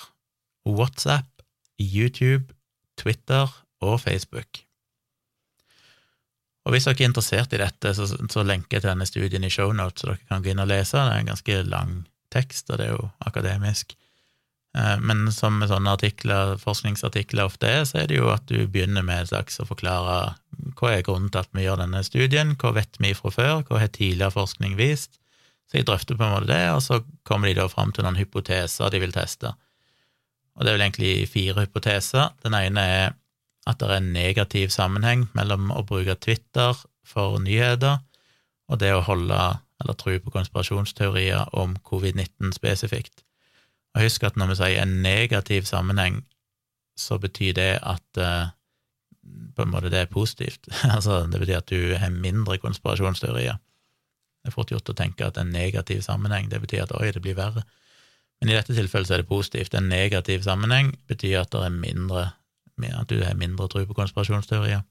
[0.66, 1.30] WhatsApp,
[1.80, 2.54] YouTube,
[2.98, 4.64] Twitter og Facebook.
[6.68, 9.52] Og hvis dere er interessert i dette, så, så lenker jeg til denne studien i
[9.54, 11.00] shownotes, så dere kan gå inn og lese.
[11.00, 11.94] Det er en ganske lang
[12.34, 13.96] tekst, og det er jo akademisk.
[14.78, 18.60] Eh, men som med sånne artikler, forskningsartikler ofte er, så er det jo at du
[18.68, 20.18] begynner med et slags å forklare
[20.78, 23.82] hva er grunnen til at vi gjør denne studien, hva vet vi fra før, hva
[23.82, 25.22] har tidligere forskning vist?
[25.68, 28.20] Så jeg drøfter på en måte det, og så kommer de da fram til noen
[28.20, 29.52] hypoteser de vil teste.
[30.58, 32.34] Og det er vel egentlig fire hypoteser.
[32.44, 33.08] Den ene er
[33.68, 36.76] at det er en negativ sammenheng mellom å bruke Twitter
[37.08, 38.00] for nyheter
[38.68, 39.40] og det å holde
[39.78, 43.22] eller tro på konspirasjonsteorier om covid-19 spesifikt.
[43.96, 46.24] Og husk at når vi sier en negativ sammenheng,
[46.98, 48.50] så betyr det at uh,
[49.56, 50.66] på en måte det er positivt.
[50.96, 53.60] altså det betyr at du har mindre konspirasjonsteorier.
[54.42, 57.22] Det er fort gjort å tenke at en negativ sammenheng, det betyr at oi, det
[57.22, 57.66] blir verre.
[58.42, 59.74] Men i dette tilfellet er det positivt.
[59.74, 62.30] En negativ sammenheng betyr at mindre,
[62.84, 64.84] at du har mindre tro på konspirasjonsteorier.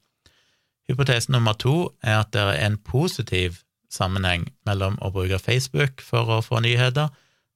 [0.87, 6.27] Hypotese nummer to er at det er en positiv sammenheng mellom å bruke Facebook for
[6.31, 7.07] å få nyheter,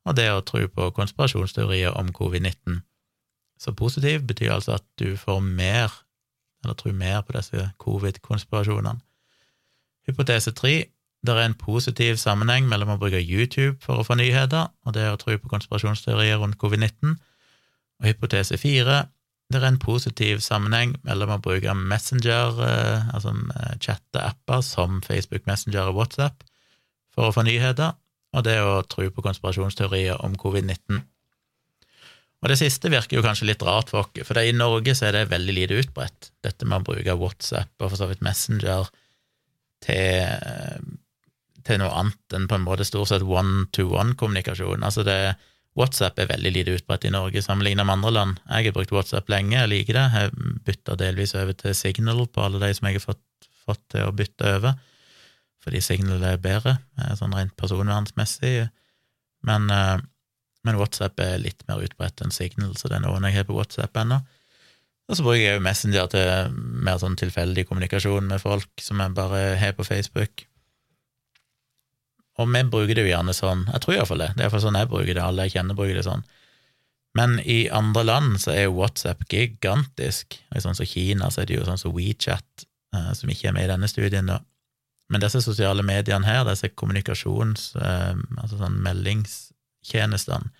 [0.08, 2.82] og det å tro på konspirasjonsteorier om covid-19.
[3.62, 5.92] Så positiv betyr altså at du får mer,
[6.64, 9.00] eller tror mer på disse covid-konspirasjonene.
[10.08, 10.76] Hypotese tre
[11.22, 15.06] det er en positiv sammenheng mellom å bruke YouTube for å få nyheter og det
[15.10, 17.18] å tro på konspirasjonsteorier rundt covid-19.
[18.02, 19.04] Og hypotese fire
[19.52, 25.48] det er en positiv sammenheng mellom å bruke Messenger, eh, altså eh, chatte-apper som Facebook
[25.50, 26.46] Messenger og WhatsApp,
[27.12, 27.98] for å få nyheter,
[28.32, 31.02] og det å tro på konspirasjonsteorier om covid-19.
[32.42, 35.20] Og det siste virker jo kanskje litt rart for oss, for i Norge så er
[35.20, 38.88] det veldig lite utbredt, dette med å bruke WhatsApp og for så vidt Messenger
[39.84, 40.88] til,
[41.68, 44.84] til noe annet enn på en måte stort sett one-to-one-kommunikasjon.
[44.88, 45.20] Altså det
[45.80, 48.40] WhatsApp er veldig lite utbredt i Norge sammenlignet med andre land.
[48.50, 50.06] Jeg har brukt WhatsApp lenge, jeg liker det.
[50.18, 53.24] Jeg bytter delvis over til Signal på alle de som jeg har fått,
[53.64, 54.76] fått til å bytte over,
[55.64, 56.76] fordi Signal er bedre,
[57.16, 58.68] sånn rent personvernsmessig.
[59.48, 59.98] Men, eh,
[60.66, 63.56] men, WhatsApp er litt mer utbredt enn Signal, så det er noen jeg har på
[63.56, 64.20] WhatsApp ennå.
[65.08, 69.16] Og så bruker jeg jo Messenger til mer sånn tilfeldig kommunikasjon med folk som jeg
[69.16, 70.46] bare har på Facebook.
[72.40, 74.80] Og vi bruker det jo gjerne sånn, jeg tror iallfall det, det er iallfall sånn
[74.80, 76.24] jeg bruker det, alle jeg kjenner bruker det sånn.
[77.18, 80.38] Men i andre land så er jo WhatsApp gigantisk.
[80.56, 82.66] I sånn som Kina så er det jo sånn som WeChat,
[82.96, 84.40] eh, som ikke er med i denne studien, da.
[85.12, 87.74] Men disse sosiale mediene her, disse kommunikasjons...
[87.76, 90.54] Eh, altså sånn meldingstjenestene,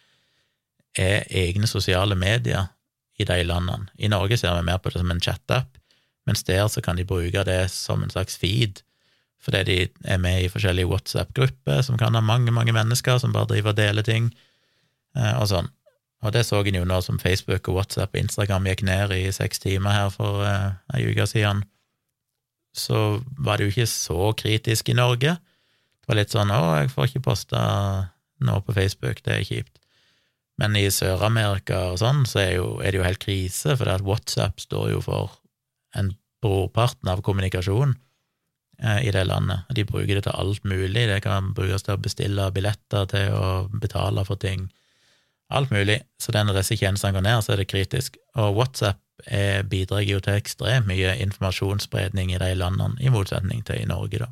[1.00, 2.68] er egne sosiale medier
[3.16, 3.88] i de landene.
[3.96, 5.78] I Norge ser vi mer på det som en chat-app,
[6.28, 8.84] mens der så kan de bruke det som en slags feed
[9.42, 13.50] fordi de er med i forskjellige WhatsApp-grupper som kan ha mange, mange mennesker som bare
[13.50, 14.30] driver og deler ting,
[15.18, 15.72] eh, og sånn.
[16.22, 19.24] Og det så en jo nå som Facebook og WhatsApp og Instagram gikk ned i
[19.34, 21.64] seks timer her for uh, ei uke siden.
[22.78, 25.34] Så var det jo ikke så kritisk i Norge.
[25.42, 27.62] Det var litt sånn 'Å, jeg får ikke posta
[28.42, 29.82] noe på Facebook, det er kjipt'.
[30.62, 34.62] Men i Sør-Amerika og sånn, så er, jo, er, det jo helt krise, for WhatsApp
[34.62, 35.34] står jo for
[35.98, 37.96] en brorparten av kommunikasjon.
[38.84, 39.60] Eh, i det landet.
[39.70, 41.06] De bruker det til alt mulig.
[41.08, 44.72] Det kan brukes til å bestille billetter, til å betale for ting.
[45.54, 46.00] Alt mulig.
[46.18, 48.18] Så når disse tjenestene går ned, så er det kritisk.
[48.42, 53.84] Og WhatsApp er, bidrar jo til ekstremt mye informasjonsspredning i de landene, i motsetning til
[53.84, 54.32] i Norge, da.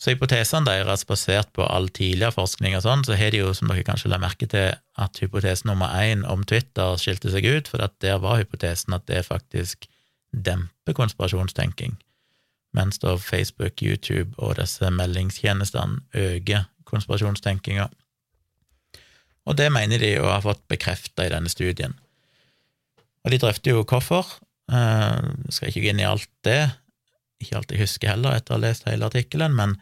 [0.00, 3.68] Så hypotesene deres, basert på all tidligere forskning og sånn, så har de jo, som
[3.68, 7.84] dere kanskje la merke til, at hypotese nummer én om Twitter skilte seg ut, for
[8.00, 9.84] der var hypotesen at det faktisk
[10.32, 12.00] demper konspirasjonstenking
[12.76, 17.88] mens da Facebook, YouTube og disse meldingstjenestene øker konspirasjonstenkinga.
[19.48, 21.96] Og det mener de å ha fått bekrefta i denne studien.
[23.24, 24.28] Og de drøfter jo hvorfor.
[24.70, 26.60] Uh, skal ikke gå inn i alt det,
[27.42, 29.72] ikke alt jeg husker heller etter å ha lest hele artikkelen, men,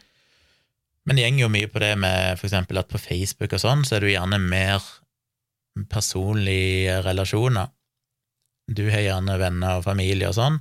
[1.05, 3.99] men det går jo mye på det med eksempel at på Facebook og sånn, så
[3.99, 4.81] er du gjerne mer
[5.93, 7.69] personlige relasjoner.
[8.69, 10.59] Du har gjerne venner og familie og sånn,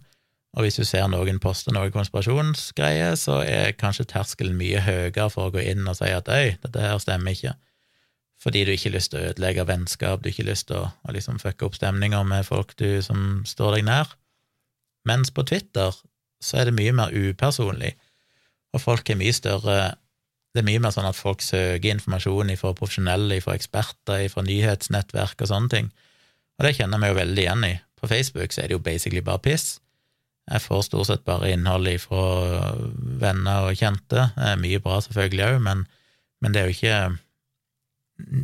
[0.56, 5.50] og hvis du ser noen poste noe konspirasjonsgreier, så er kanskje terskelen mye høyere for
[5.50, 7.54] å gå inn og si at øy, dette her stemmer ikke,
[8.42, 10.90] fordi du ikke har lyst til å ødelegge vennskap, du ikke har lyst til å,
[11.04, 14.12] å liksom fucke opp stemninger med folk du, som står deg nær.
[15.10, 15.96] Mens på Twitter
[16.44, 17.96] så er det mye mer upersonlig,
[18.76, 19.96] og folk er mye større
[20.56, 25.44] Det er mye mer sånn at folk søker informasjon fra profesjonelle, fra eksperter, fra nyhetsnettverk
[25.44, 25.90] og sånne ting.
[26.58, 27.74] Og det kjenner vi jo veldig igjen i.
[28.00, 29.68] På Facebook så er det jo basically bare piss.
[30.48, 32.22] Jeg får stort sett bare innhold fra
[33.20, 34.30] venner og kjente.
[34.36, 35.84] Det er mye bra selvfølgelig òg, men,
[36.44, 37.00] men, det er jo ikke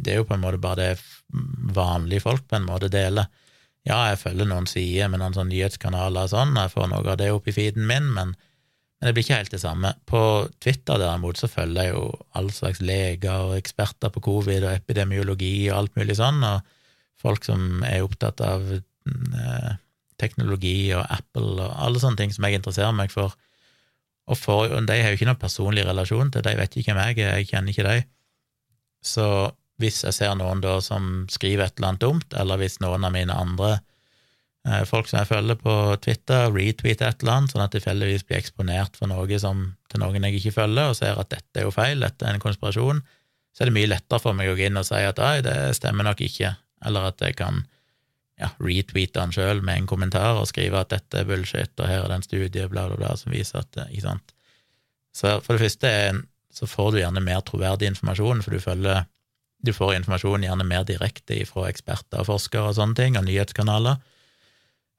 [0.02, 0.98] Det er jo på en måte bare det
[1.74, 3.32] vanlige folk på en måte deler.
[3.88, 7.18] Ja, jeg følger noen sider med noen sånne nyhetskanaler og sånn, jeg får noe av
[7.20, 9.92] det opp i feeden min, men, men, det blir ikke helt det samme.
[10.08, 10.22] På
[10.64, 12.06] Twitter derimot så følger jeg jo
[12.40, 16.64] all slags leger og eksperter på covid og epidemiologi og alt mulig sånn, og
[17.24, 19.74] folk som er opptatt av eh,
[20.24, 23.36] teknologi og Apple og alle sånne ting som jeg interesserer meg for.
[24.32, 27.20] Og for, de har jo ikke noen personlig relasjon til, de vet ikke hvem jeg
[27.20, 27.98] er, jeg kjenner ikke de.
[29.04, 29.26] Så
[29.82, 33.12] hvis jeg ser noen da som skriver et eller annet dumt, eller hvis noen av
[33.16, 33.72] mine andre
[34.68, 38.40] eh, folk som jeg følger på Twitter, retweeter et eller annet, sånn at tilfeldigvis blir
[38.40, 41.76] eksponert for noe som, til noen jeg ikke følger, og ser at dette er jo
[41.76, 43.04] feil, dette er en konspirasjon,
[43.54, 45.58] så er det mye lettere for meg å gå inn og si at nei, det
[45.78, 46.56] stemmer nok ikke,
[46.88, 47.66] eller at jeg kan
[48.42, 52.04] ja, retweete han sjøl med en kommentar og skrive at dette er bullshit, og her
[52.04, 54.34] er den studien, bla, bla, bla, som viser at Ikke sant.
[55.14, 55.90] Så for det første
[56.54, 59.06] så får du gjerne mer troverdig informasjon, for du følger
[59.64, 64.02] du får informasjon gjerne mer direkte fra eksperter og forskere og sånne ting, og nyhetskanaler.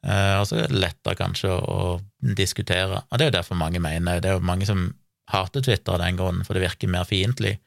[0.04, 3.82] Eh, og så er det lettere kanskje å, diskutere, og det er jo derfor mange
[3.84, 4.86] mener Det er jo mange som
[5.28, 7.58] hater Twitter av den grunnen, for det virker mer fiendtlig.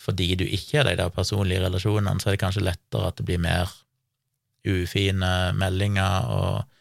[0.00, 3.26] Fordi du ikke har de der personlige relasjonene, så er det kanskje lettere at det
[3.28, 3.70] blir mer
[4.68, 6.76] ufine meldinger og,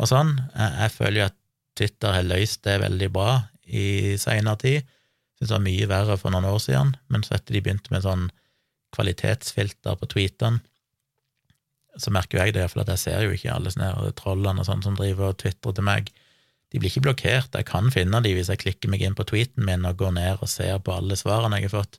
[0.00, 0.34] og sånn.
[0.56, 1.38] Jeg, jeg føler jo at
[1.78, 3.30] Twitter har løst det veldig bra
[3.64, 4.92] i seinere tid.
[5.38, 8.04] Syns det var mye verre for noen år siden, men så etter de begynte med
[8.04, 8.28] sånn
[8.92, 10.60] kvalitetsfilter på tweetene,
[12.00, 14.84] så merker jo jeg det, for jeg ser jo ikke alle sånne trollene og sånn
[14.84, 16.06] som driver og tvitrer til meg.
[16.72, 19.66] De blir ikke blokkert, jeg kan finne de hvis jeg klikker meg inn på tweeten
[19.68, 21.98] min og går ned og ser på alle svarene jeg har fått,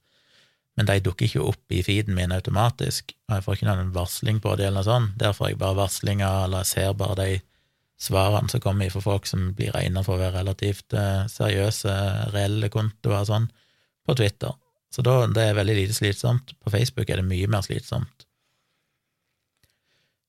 [0.77, 4.39] men de dukker ikke opp i feeden min automatisk, og jeg får ikke noen varsling
[4.41, 5.17] på det eller noe sånt.
[5.21, 7.27] Der får jeg bare varslinger, eller jeg ser bare de
[8.03, 11.93] svarene som kommer fra folk som blir regna for å være relativt eh, seriøse,
[12.33, 13.47] reelle kontoer og sånn,
[14.03, 14.57] på Twitter.
[14.93, 16.55] Så da, det er veldig lite slitsomt.
[16.61, 18.27] På Facebook er det mye mer slitsomt.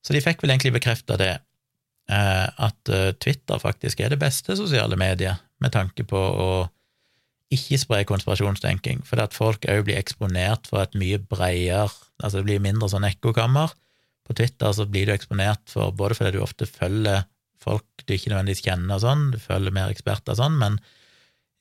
[0.05, 1.33] Så de fikk vel egentlig bekrefta det,
[2.13, 6.49] eh, at eh, Twitter faktisk er det beste sosiale mediet med tanke på å
[7.53, 11.91] ikke spre konspirasjonstenking, for at folk òg blir eksponert for et mye bredere
[12.23, 13.73] Altså det blir mindre sånn ekkokammer.
[14.23, 17.25] På Twitter så blir du eksponert for både fordi du ofte følger
[17.59, 20.77] folk du ikke nødvendigvis kjenner og sånn, du følger mer eksperter og sånn, men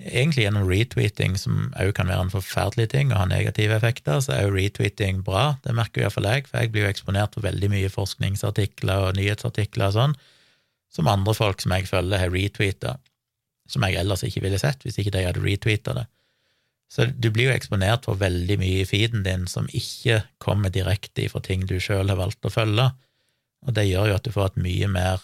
[0.03, 4.35] egentlig gjennom retweeting, som òg kan være en forferdelig ting og ha negative effekter, så
[4.35, 5.55] er jo retweeting bra.
[5.65, 9.91] Det merker iallfall jeg, for jeg blir jo eksponert for veldig mye forskningsartikler og nyhetsartikler
[9.91, 10.17] og sånn,
[10.95, 12.97] som andre folk som jeg følger, har retweeta,
[13.71, 16.07] som jeg ellers ikke ville sett hvis ikke de hadde retweeta det.
[16.93, 21.25] Så du blir jo eksponert for veldig mye i feeden din som ikke kommer direkte
[21.25, 22.91] ifra ting du sjøl har valgt å følge,
[23.65, 25.23] og det gjør jo at du får et mye mer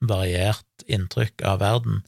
[0.00, 2.00] variert inntrykk av verden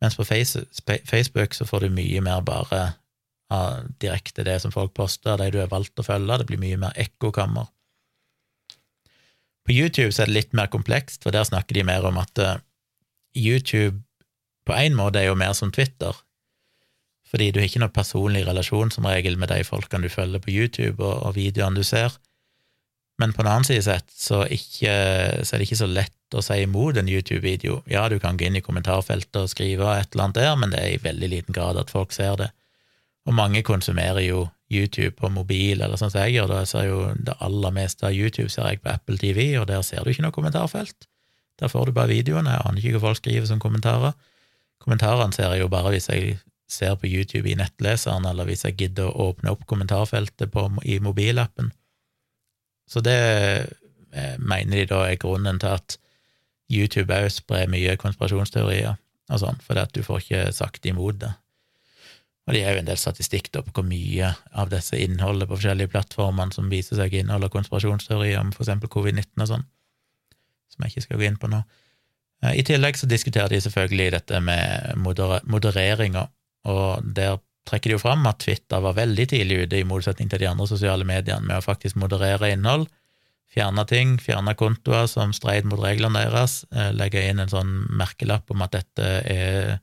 [0.00, 2.82] mens på Facebook så får du mye mer bare
[3.52, 6.80] av direkte det som folk poster, de du har valgt å følge, det blir mye
[6.82, 7.70] mer ekkokammer.
[9.66, 12.42] På YouTube så er det litt mer komplekst, for der snakker de mer om at
[12.42, 12.58] uh,
[13.34, 14.02] YouTube
[14.66, 16.14] på en måte er jo mer som Twitter,
[17.26, 20.52] fordi du har ikke noen personlig relasjon som regel med de folkene du følger på
[20.54, 22.14] YouTube og, og videoene du ser.
[23.18, 24.92] Men på en annen side sett så, ikke,
[25.40, 27.80] så, er det ikke så lett å si imot en YouTube-video.
[27.88, 30.82] Ja, du kan gå inn i kommentarfeltet og skrive et eller annet der, men det
[30.82, 32.50] er i veldig liten grad at folk ser det.
[33.26, 36.52] Og mange konsumerer jo YouTube på mobil, eller sånn som jeg gjør.
[36.52, 39.82] Da ser jo det aller meste av YouTube ser jeg på Apple TV, og der
[39.86, 41.08] ser du ikke noe kommentarfelt.
[41.56, 42.52] Der får du bare videoene.
[42.52, 44.12] Jeg aner ikke hva folk skriver som kommentarer.
[44.86, 46.36] Kommentarene ser jeg jo bare hvis jeg
[46.70, 50.98] ser på YouTube i nettleseren, eller hvis jeg gidder å åpne opp kommentarfeltet på, i
[51.02, 51.72] mobilappen.
[52.86, 55.98] Så det eh, mener de da er grunnen til at
[56.70, 61.32] YouTube òg sprer mye konspirasjonsteorier og sånn, fordi at du får ikke sagt imot det.
[62.46, 65.58] Og det er jo en del statistikk da på hvor mye av disse innholdet på
[65.58, 69.66] forskjellige plattformene som viser seg inneholder konspirasjonsteorier om eksempel covid-19 og sånn,
[70.70, 71.64] som jeg ikke skal gå inn på nå.
[72.44, 76.28] Eh, I tillegg så diskuterer de selvfølgelig dette med moder modereringer,
[76.66, 80.42] og der trekker de jo fram at Twitter var veldig tidlig ute, i motsetning til
[80.42, 82.86] de andre sosiale mediene, med å faktisk moderere innhold,
[83.56, 88.50] fjerne ting, fjerne kontoer som streid mot reglene deres, eh, legge inn en sånn merkelapp
[88.52, 89.78] om at dette er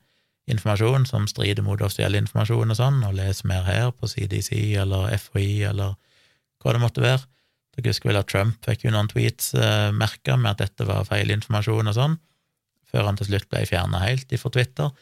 [0.52, 5.14] informasjon som strider mot offisiell informasjon og sånn, og les mer her på CDC eller
[5.16, 5.96] FHI eller
[6.64, 7.24] hva det måtte være.
[7.74, 11.08] Dere husker vel at Trump fikk jo noen tweets eh, merka med at dette var
[11.08, 12.20] feil informasjon og sånn,
[12.94, 14.94] før han til slutt ble fjerna helt fra Twitter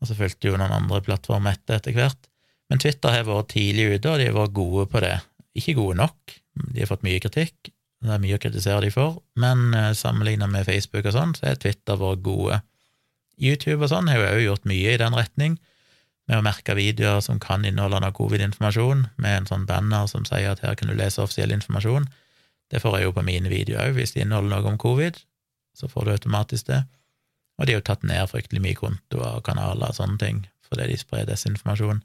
[0.00, 2.28] og så fulgte jo noen andre plattformer etter etter hvert.
[2.70, 5.16] Men Twitter har vært tidlig ute, og de har vært gode på det.
[5.56, 6.36] Ikke gode nok,
[6.74, 7.70] de har fått mye kritikk,
[8.04, 11.48] det er mye å kritisere de for, men eh, sammenlignet med Facebook og sånn, så
[11.50, 12.58] er Twitter vært gode.
[13.40, 15.56] YouTube og sånn har jo òg gjort mye i den retning,
[16.26, 20.50] med å merke videoer som kan inneholde noe covid-informasjon, med en sånn banner som sier
[20.52, 22.08] at her kan du lese offisiell informasjon.
[22.72, 25.22] Det får jeg jo på mine videoer òg, hvis de inneholder noe om covid,
[25.76, 26.82] så får du automatisk det.
[27.56, 30.90] Og de har jo tatt ned fryktelig mye kontoer og kanaler og sånne ting, fordi
[30.90, 32.02] de sprer desinformasjon.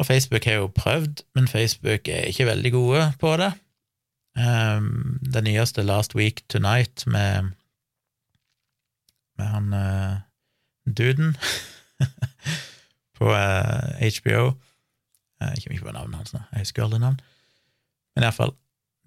[0.00, 3.52] Og Facebook har jo prøvd, men Facebook er ikke veldig gode på det.
[4.34, 7.52] Um, det nyeste Last Week Tonight med,
[9.38, 10.16] med han uh,
[10.96, 11.36] duden
[13.18, 13.38] på uh,
[14.00, 14.40] eh, HBO
[15.40, 17.20] Jeg uh, ikke på navnet hans nå, jeg husker aldri navn.
[18.16, 18.56] Men iallfall,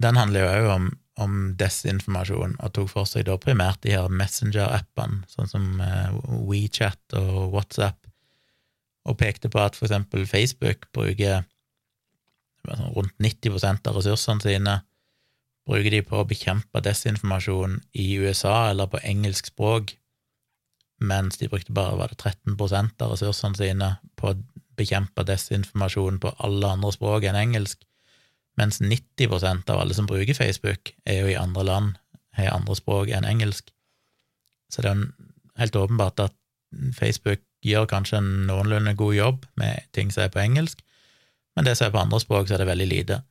[0.03, 0.88] den handler jo òg om,
[1.22, 6.13] om, desinformasjon, og tok for seg da primært de her Messenger-appene, sånn som uh,
[6.47, 7.99] WeChat og WhatsApp,
[9.07, 11.45] og pekte på at for eksempel Facebook bruker
[12.68, 14.82] sånn rundt 90% av ressursene sine
[15.68, 19.95] bruker de på å bekjempe desinformasjon i USA eller på engelsk språk,
[21.03, 24.38] mens de brukte bare var det 13% av ressursene sine på å
[24.78, 27.84] bekjempe desinformasjon på alle andre språk enn engelsk,
[28.57, 31.95] mens 90% av alle som bruker Facebook, er jo i andre land,
[32.37, 33.71] har andre språk enn engelsk.
[34.73, 35.05] Så det er
[35.61, 36.35] helt åpenbart at
[36.97, 40.83] Facebook gjør kanskje en noenlunde god jobb med ting som er på engelsk,
[41.57, 43.21] men det som er på andre språk, så er det veldig lite.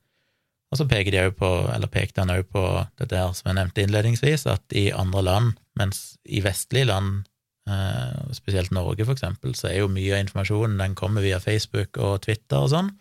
[0.67, 2.63] Og så peker de på, eller pekte han òg på
[2.99, 7.21] dette her som jeg nevnte innledningsvis, at i andre land, mens i vestlige land,
[7.69, 11.97] eh, spesielt Norge for eksempel, så er jo mye av informasjonen den kommer via Facebook
[12.03, 12.91] og Twitter og sånn,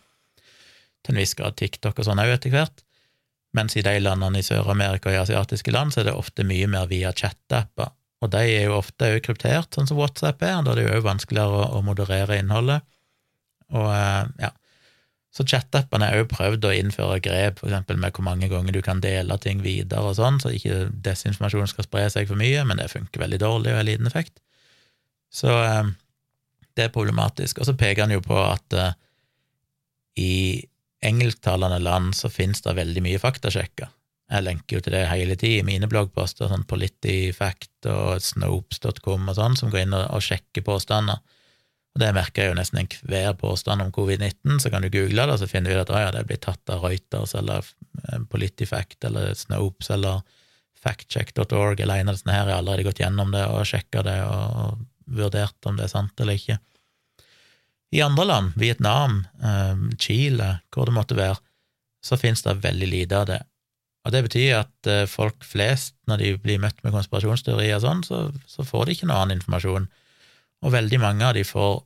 [1.06, 2.82] til en viss grad TikTok og sånn òg etter hvert,
[3.56, 6.68] mens i de landene i Sør-Amerika og i asiatiske land så er det ofte mye
[6.70, 7.94] mer via chat-apper,
[8.24, 10.94] og de er jo ofte òg kryptert, sånn som WhatsApp er, da er det jo
[10.98, 12.86] òg vanskeligere å moderere innholdet,
[13.74, 14.52] og eh, ja,
[15.36, 19.02] så chat-appene har òg prøvd å innføre grep, eksempel med hvor mange ganger du kan
[19.04, 22.88] dele ting videre og sånn, så ikke desinformasjon skal spre seg for mye, men det
[22.92, 24.40] funker veldig dårlig og har liten effekt.
[25.32, 25.90] Så eh,
[26.76, 27.60] det er problematisk.
[27.60, 28.92] Og så peker han jo på at uh,
[30.20, 30.64] i
[31.04, 33.92] engelsktalende land så finnes det veldig mye faktasjekker.
[34.26, 39.36] Jeg lenker jo til det hele tida i mine bloggposter, sånn Politifact og Snopes.com og
[39.38, 41.20] sånn, som går inn og, og sjekker påstander.
[41.94, 45.36] Og det merker jeg jo nesten enhver påstand om covid-19, så kan du google det,
[45.36, 47.64] og så finner du ut at ja, det blir tatt av Reuters eller
[48.02, 50.20] eh, Politifact eller Snopes eller
[50.82, 52.50] factcheck.org eller en av disse her.
[52.50, 56.20] Jeg har allerede gått gjennom det og sjekka det og vurdert om det er sant
[56.20, 56.58] eller ikke.
[57.94, 61.38] I andre land, Vietnam, eh, Chile, hvor det måtte være,
[62.04, 63.42] så finnes det veldig lite av det.
[64.06, 68.02] Og det betyr at eh, folk flest, når de blir møtt med konspirasjonsteorier og sånn,
[68.06, 69.88] så, så får de ikke noe annen informasjon.
[70.64, 71.80] Og veldig mange av de får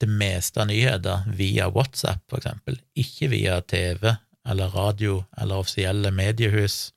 [0.00, 4.14] det meste av nyheter via WhatsApp, for eksempel, ikke via TV
[4.48, 6.88] eller radio eller offisielle mediehus,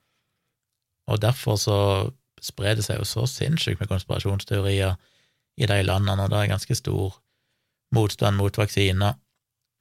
[1.12, 1.80] og derfor så
[2.44, 4.96] sprer det seg jo så sinnssykt med konspirasjonsteorier
[5.60, 7.18] i de landene, og det er ganske stor
[7.94, 9.16] motstand mot vaksiner,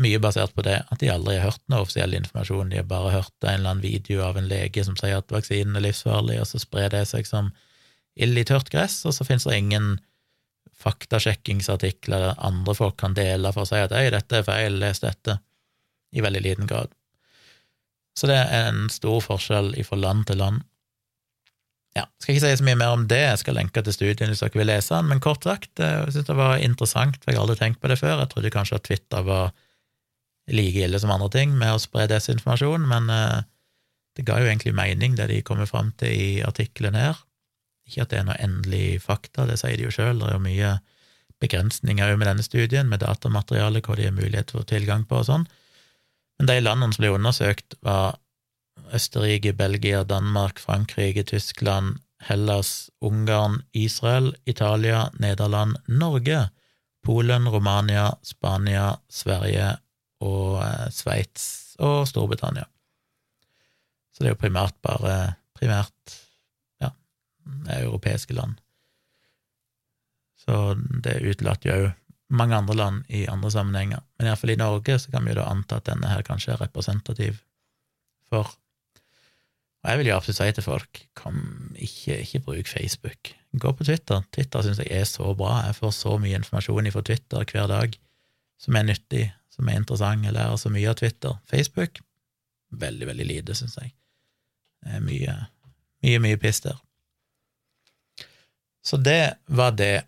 [0.03, 3.13] mye basert på det at de aldri har hørt noe offisiell informasjon, de har bare
[3.15, 6.49] hørt en eller annen video av en lege som sier at vaksinen er livsfarlig, og
[6.49, 7.53] så sprer det seg som
[8.17, 9.95] ild i tørt gress, og så finnes det ingen
[10.83, 15.39] faktasjekkingsartikler andre folk kan dele for å si at 'hei, dette er feil, les dette',
[16.13, 16.91] i veldig liten grad.
[18.19, 20.65] Så det er en stor forskjell fra land til land.
[21.93, 24.40] Ja, skal ikke si så mye mer om det, jeg skal lenke til studien hvis
[24.40, 27.38] dere vil lese den, men kort sagt, eh, jeg synes det var interessant, for jeg
[27.38, 28.22] har aldri tenkt på det før.
[28.22, 29.53] Jeg trodde kanskje at Twitter var
[30.53, 33.43] like ille som andre ting med å spre desinformasjon, men eh,
[34.16, 37.20] det ga jo egentlig mening, det de kommer fram til i artikkelen her.
[37.88, 40.45] Ikke at det er noe endelig fakta, det sier de jo sjøl, det er jo
[40.47, 40.72] mye
[41.43, 45.47] begrensninger med denne studien, med datamateriale, hva de har mulighet for tilgang på og sånn.
[46.40, 48.16] Men de landene som ble undersøkt, var
[48.93, 56.51] Østerrike, Belgia, Danmark, Frankrike, Tyskland, Hellas, Ungarn, Israel, Italia, Nederland, Norge,
[57.03, 59.77] Polen, Romania, Spania, Sverige
[60.23, 62.68] og eh, Sveits og Storbritannia.
[64.12, 65.16] Så det er jo primært bare
[65.57, 66.18] primært
[66.83, 66.93] ja,
[67.81, 68.59] europeiske land.
[70.43, 71.91] Så det utelater jo òg
[72.33, 74.01] mange andre land i andre sammenhenger.
[74.16, 76.62] Men iallfall i Norge så kan vi jo da anta at denne her kanskje er
[76.64, 77.43] representativ
[78.31, 78.55] for
[79.83, 81.39] Og jeg vil jo absolutt si til folk, kom,
[81.74, 83.33] ikke, ikke bruk Facebook.
[83.59, 84.22] Gå på Twitter.
[84.33, 85.57] Twitter syns jeg er så bra.
[85.66, 87.99] Jeg får så mye informasjon fra Twitter hver dag
[88.62, 90.24] som er nyttig, som er interessant.
[90.24, 91.35] Jeg lærer så mye av Twitter.
[91.51, 91.99] Facebook
[92.72, 93.93] veldig, veldig lite, syns jeg.
[94.83, 95.35] Det er mye,
[96.05, 96.78] mye, mye piss der.
[98.83, 100.05] Så det var det.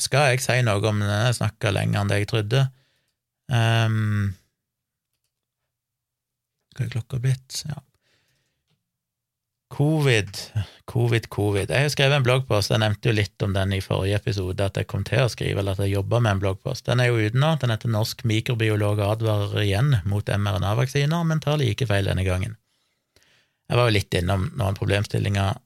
[0.00, 1.20] Skal jeg si noe om denne?
[1.28, 2.64] Jeg snakka lenger enn det jeg trodde.
[3.46, 4.32] Um,
[6.74, 7.60] hva er klokka blitt?
[7.68, 7.78] Ja.
[9.74, 10.28] Covid,
[10.84, 11.70] covid, covid.
[11.70, 14.76] Jeg har skrevet en bloggpost, jeg nevnte jo litt om den i forrige episode, at
[14.78, 16.84] jeg kom til å skrive, eller at jeg jobba med en bloggpost.
[16.86, 21.58] Den er jo ute nå, den heter Norsk mikrobiolog advarer igjen mot mRNA-vaksiner, men tar
[21.58, 22.54] like feil denne gangen.
[23.66, 25.58] Jeg var jo litt innom noen problemstillinger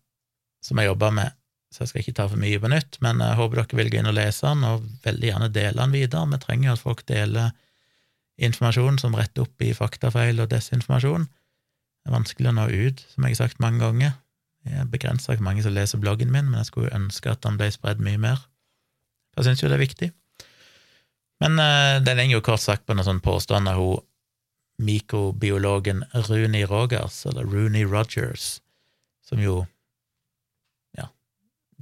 [0.64, 1.36] som jeg jobba med,
[1.68, 4.00] så jeg skal ikke ta for mye på nytt, men jeg håper dere vil gå
[4.00, 6.30] inn og lese den, og veldig gjerne dele den videre.
[6.32, 7.52] Vi trenger at folk deler
[8.40, 11.28] informasjon som retter opp i faktafeil og desinformasjon.
[12.08, 14.14] Det er vanskelig å nå ut, som jeg har sagt mange ganger.
[14.64, 17.58] Jeg er begrensa hvor mange som leser bloggen min, men jeg skulle ønske at den
[17.60, 18.46] ble spredd mye mer.
[19.36, 20.08] Jeg syns jo det er viktig.
[21.44, 24.00] Men uh, den henger jo kort sagt på noen sånn påstand av hun
[24.80, 26.00] mikrobiologen
[26.30, 28.62] Rooney Rogers, eller Rooney Rogers,
[29.28, 29.58] som jo
[30.96, 31.10] ja,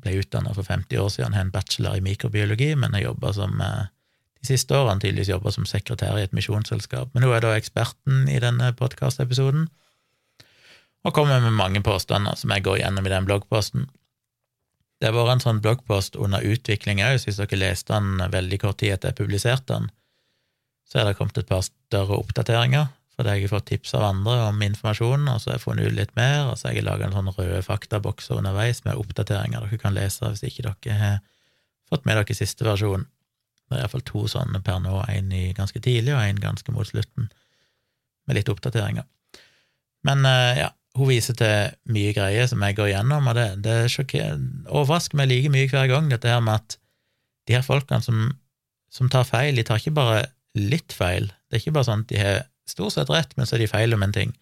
[0.03, 3.63] ble utdanna for 50 år siden, har en bachelor i mikrobiologi, men har jobba som
[3.63, 3.87] uh,
[4.43, 7.15] de siste årene tydeligvis jobba som sekretær i et misjonsselskap.
[7.15, 9.69] Men hun er da eksperten i denne podkastepisoden.
[9.71, 9.86] episoden
[11.05, 13.87] og kommer med mange påstander som jeg går gjennom i den bloggposten.
[15.01, 18.81] Det har vært en sånn bloggpost under utvikling òg, hvis dere leste den veldig kort
[18.81, 19.91] tid etter jeg publiserte den,
[20.87, 24.37] så er det kommet et par større oppdateringer, fordi jeg har fått tips av andre
[24.47, 27.09] om informasjonen, og så har jeg funnet ut litt mer, og så har jeg laga
[27.09, 31.19] en sånn røde faktabokser underveis med oppdateringer dere kan lese hvis ikke dere har
[31.91, 33.07] fått med dere siste versjon.
[33.67, 37.29] Det er iallfall to sånne per nå, en ganske tidlig og en ganske mot slutten,
[38.27, 39.07] med litt oppdateringer.
[40.07, 43.77] Men eh, ja, hun viser til mye greier som jeg går gjennom, og det, det
[44.67, 46.79] overrasker meg like mye hver gang, dette her med at
[47.47, 48.31] de her folkene som,
[48.93, 50.25] som, tar feil, de tar ikke bare
[50.57, 51.29] litt feil.
[51.47, 53.71] Det er ikke bare sånn at de har stort sett rett, men så er de
[53.71, 54.33] feil om en ting.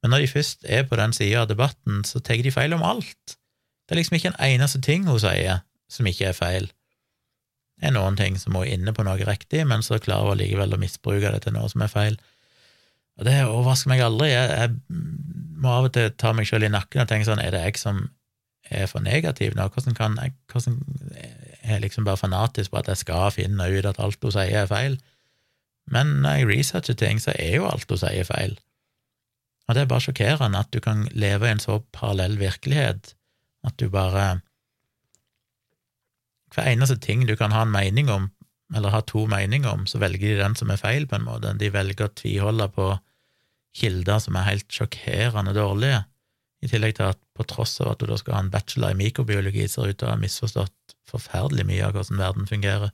[0.00, 2.84] Men når de først er på den sida av debatten, så tar de feil om
[2.86, 3.36] alt.
[3.86, 6.70] Det er liksom ikke en eneste ting hun sier som ikke er feil.
[7.80, 10.40] Det er noen ting som hun er inne på noe riktig, men så klarer hun
[10.40, 12.18] likevel å misbruke det til noe som er feil.
[13.20, 14.30] Og det overrasker meg aldri.
[14.32, 15.00] Jeg, jeg
[15.60, 17.80] må av og til ta meg sjøl i nakken og tenke sånn, er det jeg
[17.82, 18.06] som
[18.70, 19.66] er for negativ nå?
[19.74, 20.78] Hvordan kan jeg hvordan
[21.60, 24.62] er jeg liksom bare fanatisk på at jeg skal finne ut at alt hun sier,
[24.62, 24.96] er feil?
[25.90, 28.56] Men når jeg researcher ting, så er jo alt hun sier, feil.
[29.68, 33.14] Og det er bare sjokkerende at du kan leve i en så parallell virkelighet
[33.66, 34.40] at du bare
[36.50, 38.24] Hver eneste ting du kan ha en mening om,
[38.74, 41.52] eller ha to meninger om, så velger de den som er feil, på en måte.
[41.54, 42.88] De velger å tviholde på
[43.76, 46.04] kilder som er helt sjokkerende dårlige,
[46.60, 48.98] i tillegg til at på tross av at du da skal ha en bachelor i
[48.98, 52.92] mikrobiologi, ser ut til å ha misforstått forferdelig mye av hvordan verden fungerer.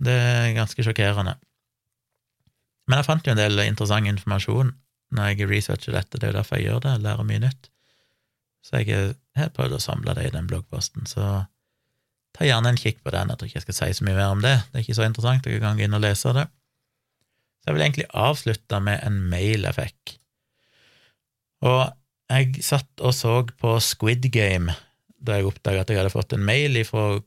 [0.00, 1.36] Det er ganske sjokkerende.
[2.88, 4.72] Men jeg fant jo en del interessant informasjon
[5.14, 7.70] når jeg researcher dette, det er jo derfor jeg gjør det, jeg lærer mye nytt.
[8.64, 11.46] Så jeg har prøvd å samle det i den bloggposten, så
[12.36, 13.32] ta gjerne en kikk på den.
[13.32, 15.06] Jeg tror ikke jeg skal si så mye mer om det, det er ikke så
[15.08, 16.48] interessant, dere kan gå inn og lese det.
[17.68, 20.12] Så jeg vil egentlig avslutte med en mail jeg fikk.
[21.68, 21.82] Og
[22.32, 24.72] jeg satt og så på Squid Game
[25.20, 27.18] da jeg oppdaga at jeg hadde fått en mail fra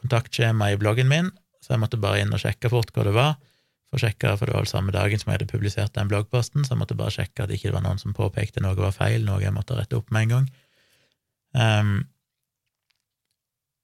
[0.00, 1.28] kontaktskjemaet i bloggen min,
[1.62, 3.36] så jeg måtte bare inn og sjekke fort hva det var,
[3.86, 6.80] for, sjekke, for det var samme dagen som jeg hadde publisert den bloggposten, så jeg
[6.80, 9.54] måtte bare sjekke at det ikke var noen som påpekte noe var feil, noe jeg
[9.54, 10.48] måtte rette opp med en gang.
[11.54, 11.94] Um,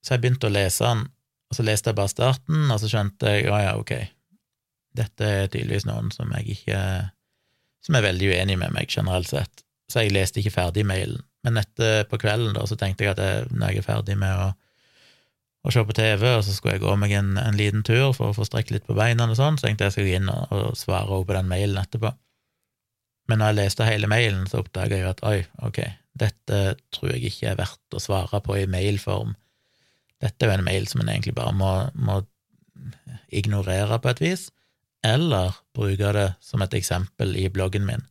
[0.03, 1.05] så jeg begynte å lese den,
[1.47, 3.95] og så leste jeg bare starten, og så skjønte jeg å ja, ok,
[4.97, 6.79] dette er tydeligvis noen som jeg ikke
[7.81, 9.63] Som er veldig uenig med meg, generelt sett.
[9.89, 11.23] Så jeg leste ikke ferdig mailen.
[11.41, 14.37] Men etter på kvelden, da, så tenkte jeg at jeg, når jeg er ferdig med
[14.37, 14.51] å,
[15.65, 18.29] å se på TV, og så skulle jeg gå meg en, en liten tur for
[18.29, 20.29] å få strekke litt på beina og sånn, så tenkte jeg jeg skulle gå inn
[20.29, 22.13] og, og svare på den mailen etterpå.
[23.31, 25.81] Men når jeg leste hele mailen, så oppdaga jeg at oi, ok,
[26.21, 26.63] dette
[26.93, 29.33] tror jeg ikke er verdt å svare på i mailform.
[30.21, 32.21] Dette er jo en mail som en egentlig bare må, må
[33.33, 34.51] ignorere på et vis
[35.05, 38.03] eller bruke det som et eksempel i bloggen min.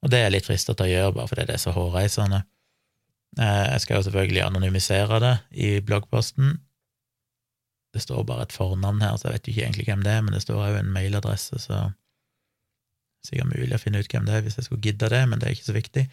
[0.00, 2.42] Og det er litt frista å gjøre, bare fordi det er så hårreisende.
[3.38, 6.56] Eh, jeg skal jo selvfølgelig anonymisere det i bloggposten.
[7.92, 10.34] Det står bare et fornavn her, så jeg vet ikke egentlig hvem det er, men
[10.36, 11.90] det står òg en mailadresse, så
[13.20, 15.20] det er sikkert mulig å finne ut hvem det er hvis jeg skulle gidde det,
[15.28, 16.06] men det er ikke så viktig.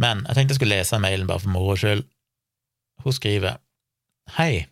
[0.00, 2.06] Men jeg tenkte jeg skulle lese mailen bare for moro skyld.
[3.04, 3.58] Hun skriver
[4.38, 4.68] Hei.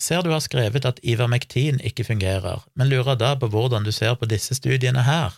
[0.00, 4.14] Ser du har skrevet at Ivermektin ikke fungerer, men lurer da på hvordan du ser
[4.16, 5.34] på disse studiene her.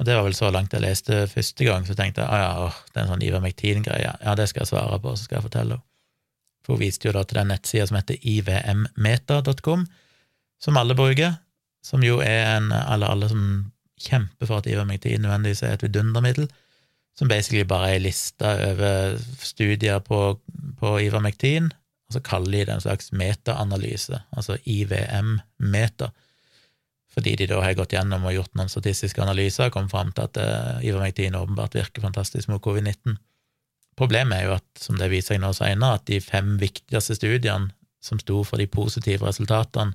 [0.00, 2.70] Og det var vel så langt jeg leste første gang, så tenkte jeg ah, ja,
[2.90, 5.78] det er en sånn Ivermektin-greie, ja, det skal jeg svare på, så skal jeg fortelle
[5.78, 5.86] henne.
[6.62, 9.86] For hun viste jo da til den nettsida som heter ivmmeta.com,
[10.62, 11.32] som alle bruker,
[11.82, 16.46] som jo er en Eller alle som kjemper for at Ivermektin nødvendigvis er et vidundermiddel,
[17.18, 20.38] som basically bare er ei liste over studier på,
[20.78, 21.72] på Ivermektin,
[22.12, 26.12] og så kaller de det en slags metaanalyse, altså IVM-meta.
[27.12, 30.24] fordi de da har gått gjennom og gjort noen statistiske analyser og kommet fram til
[30.24, 33.18] at uh, ivermektin åpenbart virker fantastisk mot covid-19.
[34.00, 37.68] Problemet er jo at, som det viser seg nå senere, at de fem viktigste studiene
[38.00, 39.92] som sto for de positive resultatene,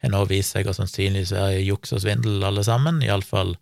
[0.00, 3.54] har nå vist seg å sannsynligvis være juks og svindel, alle sammen, iallfall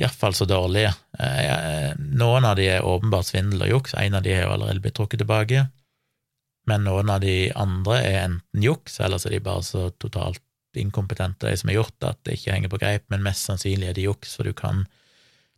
[0.00, 0.92] iallfall så dårlige.
[1.18, 4.82] Eh, noen av de er åpenbart svindel og juks, en av de har jo allerede
[4.82, 5.66] blitt trukket tilbake,
[6.68, 10.42] men noen av de andre er enten juks, eller så er de bare så totalt
[10.78, 13.90] inkompetente, de som har gjort det, at det ikke henger på greip, men mest sannsynlig
[13.90, 14.86] er det juks, for du kan,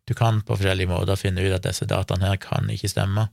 [0.09, 3.29] du kan på forskjellige måter finne ut at disse dataene her kan ikke stemme.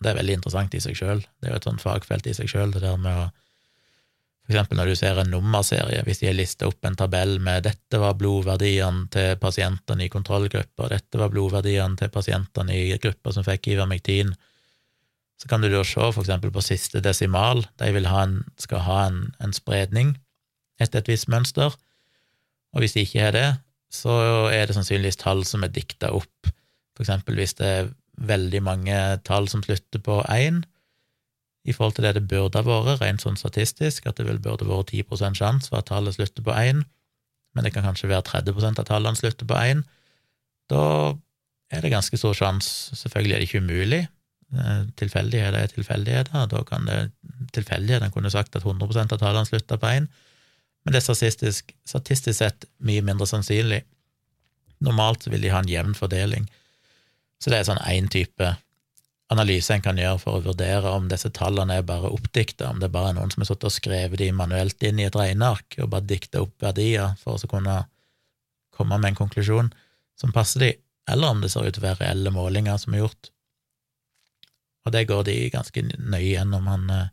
[0.00, 1.20] Det er veldig interessant i seg sjøl.
[1.20, 3.30] Det er jo et sånt fagfelt i seg sjøl, det der med å
[4.50, 7.62] For eksempel når du ser en nummerserie, hvis de har lista opp en tabell med
[7.62, 13.44] 'dette var blodverdiene til pasientene i kontrollgruppa', 'dette var blodverdiene til pasientene i gruppa som
[13.46, 14.34] fikk Ivermectin',
[15.40, 19.22] så kan du da se eksempel på siste desimal, de ha en, skal ha en,
[19.40, 20.14] en spredning
[20.80, 21.72] etter et visst mønster,
[22.70, 23.48] og hvis de ikke har det,
[23.90, 24.12] så
[24.52, 26.50] er det sannsynligvis tall som er dikta opp.
[27.00, 27.88] Eksempel hvis det er
[28.20, 30.60] veldig mange tall som slutter på én,
[31.64, 34.68] i forhold til det det burde ha vært, rent sånn statistisk, at det vel burde
[34.68, 36.84] vært 10 sjanse for at tallet slutter på én,
[37.54, 39.82] men det kan kanskje være 30% av tallene slutter på én,
[40.70, 40.84] da
[41.70, 42.96] er det ganske stor sjanse.
[42.98, 44.02] Selvfølgelig er det ikke umulig.
[44.50, 46.46] Eh, tilfeldigheter er tilfeldigheter.
[46.50, 46.98] Da kan det
[47.54, 50.08] tilfeldighetene kunne sagt at 100% av tallene slutter på én,
[50.84, 53.82] men det er statistisk, statistisk sett mye mindre sannsynlig.
[54.80, 56.48] Normalt vil de ha en jevn fordeling.
[57.40, 58.54] Så det er sånn én type
[59.30, 62.88] analyse en kan gjøre for å vurdere om disse tallene er bare oppdikta, om det
[62.88, 65.92] er bare noen som har sittet og skrevet de manuelt inn i et regneark og
[65.92, 67.76] bare dikta opp verdier for å kunne
[68.74, 69.70] komme med en konklusjon
[70.18, 70.70] som passer de,
[71.08, 73.30] eller om det ser ut til å være reelle målinger som er gjort.
[74.86, 76.68] Og det går de ganske nøye gjennom.
[76.70, 77.08] Han eh,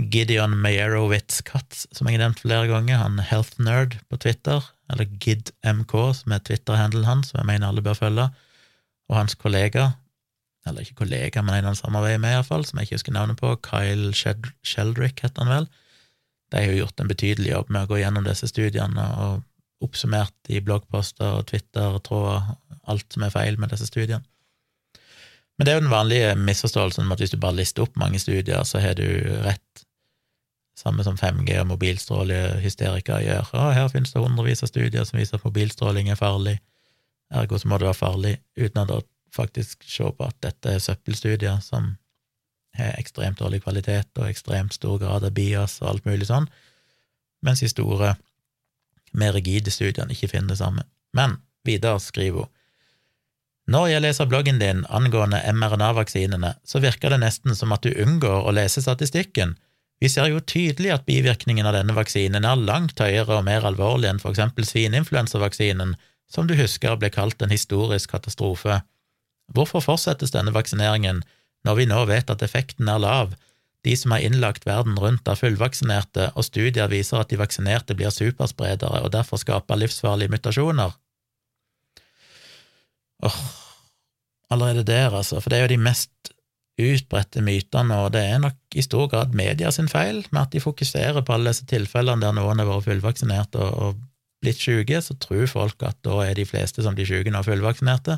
[0.00, 5.08] Gideon Meyerowitz Katz, som jeg har nevnt flere ganger, han health nerd på Twitter, eller
[5.22, 8.30] GidMK, som er Twitter-handelen hans, som jeg mener alle bør følge,
[9.10, 9.90] og hans kollega,
[10.68, 13.52] eller ikke kollega, men en han samarbeider med, iallfall, som jeg ikke husker navnet på,
[13.66, 15.70] Kyle Sheldrick, heter han vel.
[16.50, 19.44] De har jo gjort en betydelig jobb med å gå gjennom disse studiene og
[19.84, 22.50] oppsummert i bloggposter og Twitter-tråder
[22.90, 24.24] alt som er feil med disse studiene.
[25.60, 28.16] Men det er jo den vanlige misforståelsen om at hvis du bare lister opp mange
[28.16, 29.04] studier, så har du
[29.44, 29.82] rett.
[30.80, 33.50] Samme som 5G og mobilstrålehysterikere gjør.
[33.52, 36.54] Å, her finnes det hundrevis av studier som viser at mobilstråling er farlig,
[37.28, 39.02] ergo så må det være farlig, uten å
[39.36, 41.90] faktisk se på at dette er søppelstudier som
[42.80, 46.48] har ekstremt dårlig kvalitet og ekstremt stor grad av bias og alt mulig sånn,
[47.44, 48.14] mens de store,
[49.12, 50.88] mer rigide studiene ikke finner det samme.
[51.12, 51.36] Men
[51.68, 52.56] videre skriver hun
[53.70, 58.48] når jeg leser bloggen din angående mRNA-vaksinene, så virker det nesten som at du unngår
[58.48, 59.54] å lese statistikken.
[60.02, 64.08] Vi ser jo tydelig at bivirkningen av denne vaksinen er langt høyere og mer alvorlig
[64.10, 65.94] enn for eksempel svineinfluensavaksinen,
[66.30, 68.80] som du husker ble kalt en historisk katastrofe.
[69.54, 71.22] Hvorfor fortsettes denne vaksineringen
[71.66, 73.36] når vi nå vet at effekten er lav,
[73.86, 78.12] de som er innlagt verden rundt er fullvaksinerte, og studier viser at de vaksinerte blir
[78.12, 80.96] superspredere og derfor skaper livsfarlige mutasjoner?
[83.20, 83.40] Åh,
[84.50, 86.32] allerede der, altså, for det er jo de mest
[86.80, 90.62] utbredte mytene, og det er nok i stor grad media sin feil, med at de
[90.62, 94.00] fokuserer på alle disse tilfellene der noen har vært fullvaksinert og, og
[94.40, 98.16] blitt syke, så tror folk at da er de fleste som blir syke nå, fullvaksinerte.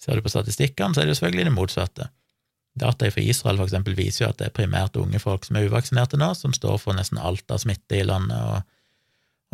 [0.00, 2.08] Ser du på statistikkene, så er det jo selvfølgelig det motsatte.
[2.80, 5.68] Data fra Israel for eksempel viser jo at det er primært unge folk som er
[5.68, 8.64] uvaksinerte nå, som står for nesten alt av smitte i landet og,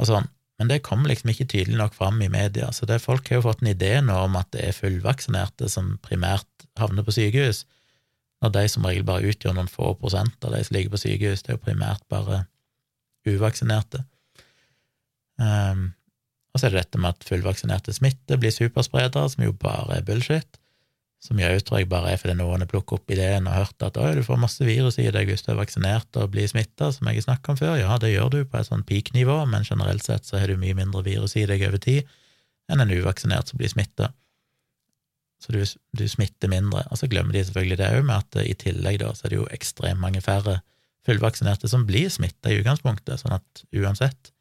[0.00, 0.30] og sånn.
[0.60, 3.46] Men det kommer liksom ikke tydelig nok fram i media, så det, folk har jo
[3.48, 7.64] fått en idé nå om at det er fullvaksinerte som primært havner på sykehus,
[8.44, 11.44] når de som regel bare utgjør noen få prosent av de som ligger på sykehus,
[11.44, 12.42] det er jo primært bare
[13.28, 14.02] uvaksinerte.
[15.40, 15.90] Um,
[16.52, 20.04] og så er det dette med at fullvaksinerte smitter blir superspredere, som jo bare er
[20.04, 20.60] bullshit
[21.20, 23.98] som òg tror jeg bare er fordi noen har plukket opp ideen og hørt at
[24.16, 27.20] du får masse virus i deg hvis du er vaksinert og blir smitta, som jeg
[27.20, 27.74] har snakket om før.
[27.76, 30.78] Ja, det gjør du på et sånn peak-nivå, men generelt sett så har du mye
[30.78, 32.08] mindre virus i deg over tid
[32.72, 34.14] enn en uvaksinert som blir smitta.
[35.40, 35.60] Så du,
[35.96, 36.84] du, smitter mindre.
[36.92, 39.40] Og så glemmer de selvfølgelig det òg, med at i tillegg da så er det
[39.40, 40.60] jo ekstremt mange færre
[41.08, 44.32] fullvaksinerte som blir smitta i utgangspunktet, sånn at uansett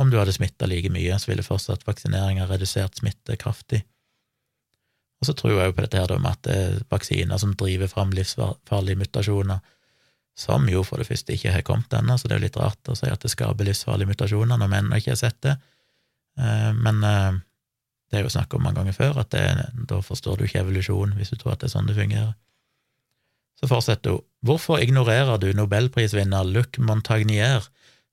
[0.00, 3.82] om du hadde smitta like mye, så ville fortsatt vaksineringa redusert smitte kraftig.
[5.20, 7.90] Og så tror jeg jo på dette her med at det er vaksiner som driver
[7.92, 9.60] fram livsfarlige mutasjoner,
[10.38, 12.88] som jo for det første ikke har kommet ennå, så det er jo litt rart
[12.88, 15.56] å si at det skaper livsfarlige mutasjoner når vi ennå ikke har sett det.
[16.40, 17.40] Eh, men eh,
[18.10, 19.44] det er jo snakk om mange ganger før, at det,
[19.90, 22.32] da forstår du ikke evolusjon hvis du tror at det er sånn det fungerer.
[23.60, 24.24] Så fortsetter hun.
[24.48, 27.66] Hvorfor ignorerer du nobelprisvinner Luc Montagnier,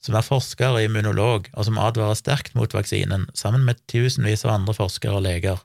[0.03, 4.57] som er forsker og immunolog, og som advarer sterkt mot vaksinen, sammen med tusenvis av
[4.57, 5.63] andre forskere og leger.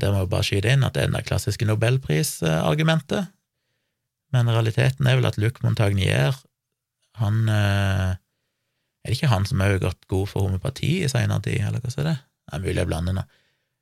[0.00, 3.28] Der må jo bare skyte inn at det er det klassiske nobelprisargumentet,
[4.32, 6.38] men realiteten er vel at Luc Montagnier,
[7.20, 8.16] han eh,
[9.02, 11.90] Er det ikke han som har gått god for homopati i seinere tid, eller hva
[11.90, 12.18] er det?
[12.46, 13.24] Det er mulig jeg blander nå.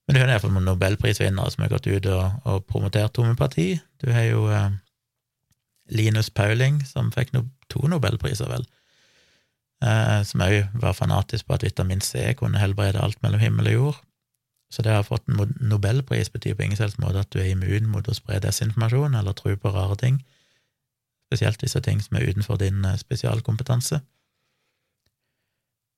[0.06, 3.74] Men du har iallfall noen nobelprisvinnere som har gått ut og, og promotert homopati.
[4.00, 4.72] Du har jo eh,
[5.92, 8.64] Linus Pauling, som fikk no, to nobelpriser, vel,
[9.84, 13.76] eh, som òg var fanatisk på at vitamin C kunne helbrede alt mellom himmel og
[13.76, 14.00] jord.
[14.70, 17.50] Så det å ha fått en nobelpris betyr på ingen selvs måte at du er
[17.50, 20.20] immun mot å spre desinformasjon eller tro på rare ting,
[21.26, 24.00] spesielt disse ting som er utenfor din eh, spesialkompetanse.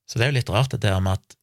[0.09, 1.39] Så det er jo litt rart, dette her med at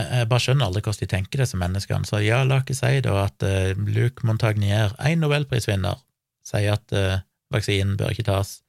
[0.00, 2.08] jeg bare skjønner aldri hvordan de tenker disse menneskene.
[2.08, 5.98] Så ja, la ikke si da at uh, Luc Montagnier, én nobelprisvinner,
[6.46, 7.20] sier at uh,
[7.52, 8.60] vaksinen bør ikke tas.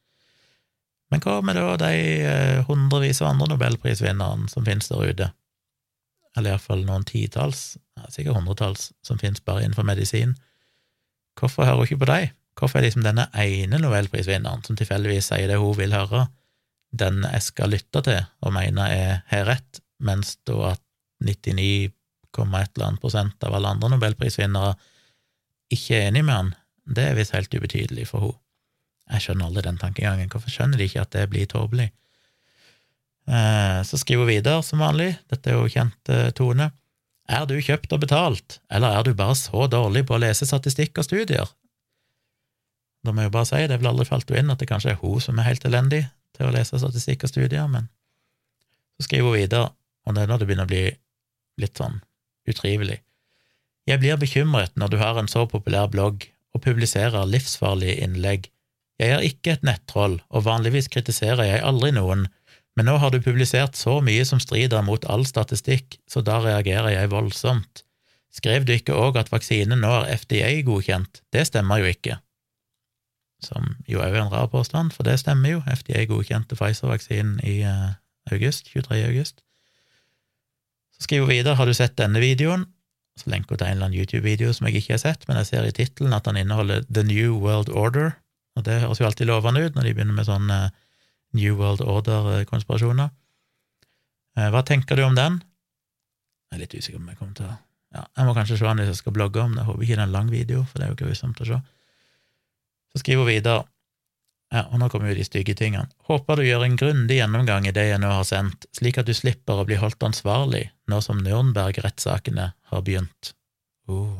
[1.13, 5.29] Men hva med da de hundrevis av andre nobelprisvinnerne som finnes der ute?
[6.37, 7.75] Eller iallfall noen titalls,
[8.09, 10.35] sikkert hundretalls, som finnes bare innenfor medisin.
[11.39, 12.37] Hvorfor hører hun ikke på dem?
[12.59, 16.25] Hvorfor er liksom denne ene nobelprisvinneren, som tilfeldigvis sier det hun vil høre,
[16.91, 20.81] den jeg skal lytte til og mene er har rett, mens da at
[21.23, 24.73] 99, et eller annet prosent av alle andre nobelprisvinnere
[25.71, 26.53] ikke er enig med han,
[26.87, 28.37] det er visst helt ubetydelig for henne.
[29.11, 30.29] Jeg skjønner aldri den tankegangen.
[30.31, 31.89] Hvorfor skjønner de ikke at det blir tåpelig?
[33.31, 36.71] Eh, så skriver hun videre, som vanlig, dette er jo kjent eh, tone.
[37.31, 40.99] Er du kjøpt og betalt, eller er du bare så dårlig på å lese statistikk
[40.99, 41.53] og studier?
[43.01, 44.93] Da må jeg jo bare si, det vel aldri falt henne inn at det kanskje
[44.93, 46.03] er hun som er helt elendig
[46.35, 47.87] til å lese statistikk og studier, men
[48.99, 49.71] så skriver hun videre,
[50.05, 50.83] og det er når det begynner å bli
[51.61, 52.01] litt sånn
[52.49, 52.99] utrivelig.
[53.89, 58.49] Jeg blir bekymret når du har en så populær blogg og publiserer livsfarlige innlegg.
[59.01, 62.27] Jeg er ikke et nettroll, og vanligvis kritiserer jeg aldri noen,
[62.77, 66.93] men nå har du publisert så mye som strider mot all statistikk, så da reagerer
[66.93, 67.83] jeg voldsomt.
[68.31, 71.19] Skrev du ikke òg at vaksinen nå er FDA-godkjent?
[71.35, 72.21] Det stemmer jo ikke.
[73.43, 75.63] Som jo er jo en rar påstand, for det stemmer jo.
[75.67, 77.97] FDA godkjente Pfizer-vaksinen i uh,
[78.31, 79.01] august, 23.
[79.09, 79.41] august.
[80.95, 82.67] Så skriver hun videre har du sett denne videoen,
[83.19, 85.49] så lenker hun til en eller annen YouTube-video som jeg ikke har sett, men jeg
[85.49, 88.13] ser i tittelen at den inneholder The New World Order,
[88.55, 90.61] og det høres jo alltid lovende ut når de begynner med sånne
[91.37, 93.11] New World Order-konspirasjoner.
[94.37, 95.41] Eh, hva tenker du om den?
[96.51, 97.57] Jeg er litt usikker om jeg kommer til å
[97.91, 99.61] ja, Jeg må kanskje se den hvis jeg skal blogge om det.
[99.61, 101.59] Jeg håper ikke det er en lang video, for det er jo grusomt å se.
[102.91, 103.63] Så skriver hun videre
[104.51, 105.87] ja, og nå kommer jo de stygge tingene.
[106.09, 109.13] Håper du gjør en grundig gjennomgang i det jeg nå har sendt, slik at du
[109.15, 113.31] slipper å bli holdt ansvarlig nå som Nürnberg-rettssakene har begynt.
[113.87, 114.19] Oh.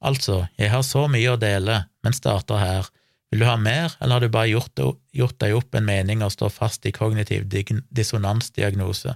[0.00, 2.88] Altså, jeg har så mye å dele, men starter her.
[3.30, 4.80] Vil du ha mer, eller har du bare gjort,
[5.14, 9.14] gjort deg opp en mening og står fast i kognitiv dissonansdiagnose?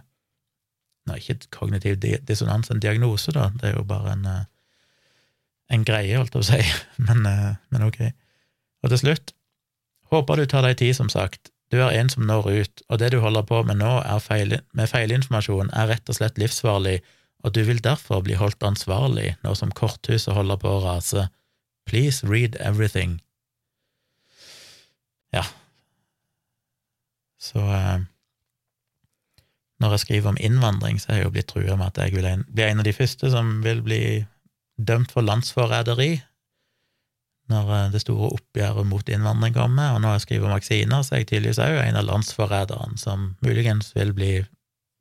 [1.11, 4.45] Nei, ikke kognitiv dissonans, en diagnose, da, det er jo bare en, eh,
[5.75, 6.61] en greie, holdt jeg på å si,
[7.09, 8.01] men, eh, men ok.
[8.85, 9.35] Og til slutt,
[10.13, 11.51] Håper du tar deg tid, som sagt.
[11.73, 14.91] Du er en som når ut, og det du holder på med nå feil, med
[14.93, 17.01] feilinformasjon, er rett og slett livsfarlig,
[17.43, 21.27] og du vil derfor bli holdt ansvarlig nå som korthuset holder på å rase.
[21.89, 23.24] Please read everything.
[25.35, 25.45] Ja.
[27.43, 28.05] Så eh,
[29.83, 32.45] når jeg skriver om innvandring, så har jeg jo blitt trua med at jeg vil
[32.47, 34.05] bli en av de første som vil bli
[34.79, 36.13] dømt for landsforræderi
[37.53, 41.15] når eh, det store oppgjøret mot innvandring kommer, og når jeg skriver om vaksiner, så
[41.15, 44.31] er jeg tydeligvis òg en av landsforræderne som muligens vil bli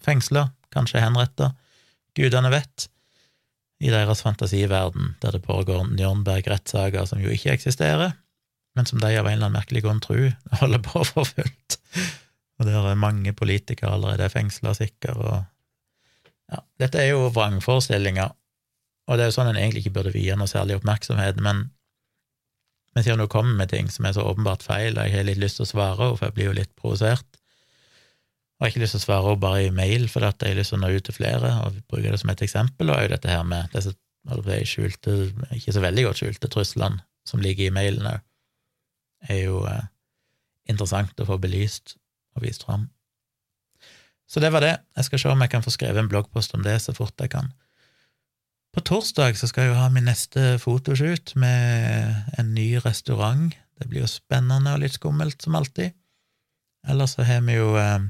[0.03, 1.53] fengsla, kanskje henretta,
[2.17, 2.89] gudene vet,
[3.84, 8.13] i deres fantasiverden, der det pågår Nürnberg-rettssaker som jo ikke eksisterer,
[8.78, 11.80] men som de av en eller annen merkelig grunn tror holder på for fullt,
[12.59, 18.34] og der er mange politikere allerede fengsla, sikkert, og ja, dette er jo vrangforestillinger,
[19.09, 21.67] og det er jo sånn en egentlig ikke burde vie noe særlig oppmerksomhet, men
[22.93, 25.41] men siden hun kommer med ting som er så åpenbart feil, og jeg har litt
[25.41, 27.26] lyst til å svare for jeg blir jo litt provosert.
[27.26, 30.59] Og jeg har ikke lyst til å svare henne bare i mail, for jeg har
[30.59, 33.09] lyst til å nå ut til flere, og bruke det som et eksempel, og òg
[33.15, 33.95] dette her med disse
[34.69, 35.15] skjulte,
[35.57, 38.21] ikke så veldig godt skjulte truslene som ligger i mailen òg,
[39.30, 39.86] er jo eh,
[40.69, 41.97] interessant å få belyst
[42.36, 42.88] og vist fram.
[44.28, 44.78] Så det var det.
[44.97, 47.34] Jeg skal se om jeg kan få skrevet en bloggpost om det så fort jeg
[47.36, 47.51] kan.
[48.74, 53.53] På torsdag så skal jeg jo ha min neste fotoshoot med en ny restaurant.
[53.78, 55.93] Det blir jo spennende og litt skummelt, som alltid.
[56.89, 58.07] Ellers så har vi jo eh,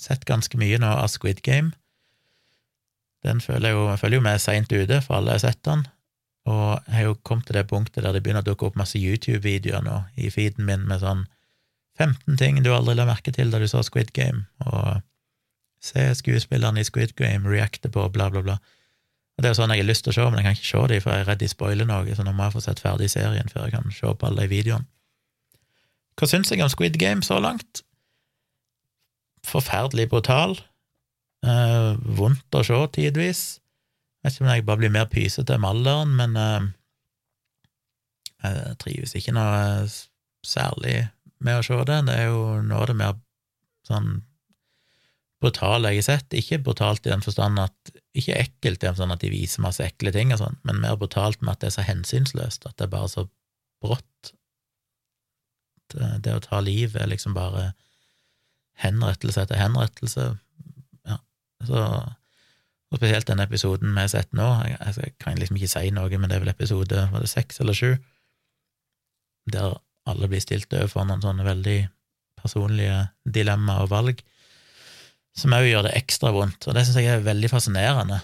[0.00, 1.70] sett ganske mye nå av Squid Game.
[3.22, 5.84] Den føler jeg jo, jeg føler jo med seint ute, for alle har sett den.
[6.48, 8.98] Og jeg har jo kommet til det punktet der det begynner å dukke opp masse
[8.98, 11.26] YouTube-videoer nå i feeden min med sånn
[12.00, 15.02] 15 ting du aldri la merke til da du så Squid Game, og
[15.84, 18.56] se skuespillerne i Squid Game reacte på bla, bla, bla.
[19.36, 20.70] Og Det er jo sånn jeg har lyst til å se, men jeg kan ikke
[20.70, 22.80] se dem, for jeg er redd de spoiler noe, så nå må jeg få sett
[22.80, 24.88] ferdig serien før jeg kan se på alle de videoene.
[26.20, 27.80] Hva syns jeg om Squid Game så langt?
[29.48, 30.58] Forferdelig brutal.
[31.40, 33.59] Eh, vondt å se tidvis.
[34.20, 36.68] Vet ikke om jeg bare blir mer pysete med alderen, men uh,
[38.44, 39.86] jeg trives ikke noe
[40.46, 40.96] særlig
[41.44, 42.00] med å se det.
[42.08, 43.16] Det er jo noe av det mer
[43.88, 44.10] sånn
[45.40, 46.36] brutale jeg har sett.
[46.36, 49.84] Ikke brutalt i den forstand at Ikke ekkelt i den forstand at de viser masse
[49.84, 52.88] ekle ting og sånn, men mer brutalt med at det er så hensynsløst, at det
[52.88, 53.22] er bare så
[53.80, 54.32] brått.
[55.94, 57.70] Det å ta liv er liksom bare
[58.82, 60.26] henrettelse etter henrettelse.
[61.06, 61.20] Ja,
[61.68, 61.84] så
[62.90, 66.10] og spesielt den episoden vi har sett nå, jeg, jeg, kan liksom ikke si noe,
[66.18, 67.92] men det er vel episode var det seks eller sju,
[69.50, 69.76] der
[70.10, 71.78] alle blir stilt overfor noen sånne veldig
[72.40, 74.22] personlige dilemmaer og valg,
[75.36, 76.66] som òg gjør det ekstra vondt.
[76.66, 78.18] Og det syns jeg er veldig fascinerende,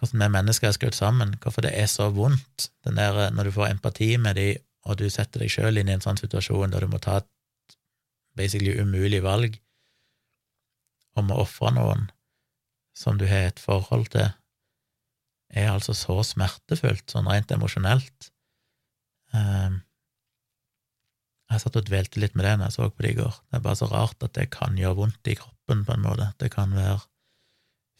[0.00, 3.54] hvordan vi mennesker er skrudd sammen, hvorfor det er så vondt, den der når du
[3.54, 6.82] får empati med dem, og du setter deg sjøl inn i en sånn situasjon der
[6.82, 7.28] du må ta et
[8.34, 9.60] basically umulig valg
[11.14, 12.08] om å ofre noen
[12.96, 14.28] som du har et forhold til,
[15.52, 18.30] er altså så smertefullt, sånn rent emosjonelt.
[19.32, 19.80] Um,
[21.52, 23.34] jeg satt og dvelte litt med det når jeg så på det i går.
[23.50, 26.30] Det er bare så rart at det kan gjøre vondt i kroppen, på en måte.
[26.40, 27.00] Det kan være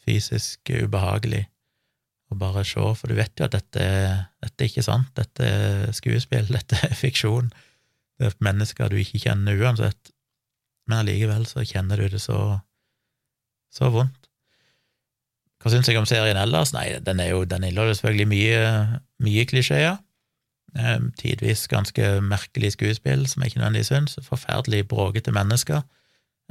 [0.03, 1.45] fysisk ubehagelig
[2.33, 3.85] å bare se, for du vet jo at dette,
[4.43, 5.11] dette er ikke sant.
[5.17, 7.53] Dette er skuespill, dette er fiksjon.
[8.17, 10.13] Det er mennesker du ikke kjenner uansett.
[10.89, 12.39] Men allikevel så kjenner du det så,
[13.73, 14.22] så vondt.
[15.63, 16.73] Hva syns jeg om serien ellers?
[16.75, 18.63] Nei, den, er jo, den inneholder selvfølgelig mye,
[19.23, 20.01] mye klisjeer.
[20.75, 24.17] Eh, tidvis ganske merkelig skuespill, som jeg ikke nødvendigvis syns.
[24.27, 25.85] Forferdelig bråkete mennesker.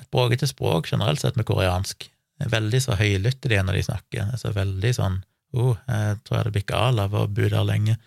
[0.01, 2.09] Et bråkete språk generelt sett med koreansk.
[2.41, 4.31] Det veldig så høylytte de er når de snakker.
[4.31, 5.21] Det er så veldig sånn
[5.53, 7.99] oh, jeg tror jeg hadde blitt gal av å bo der lenge.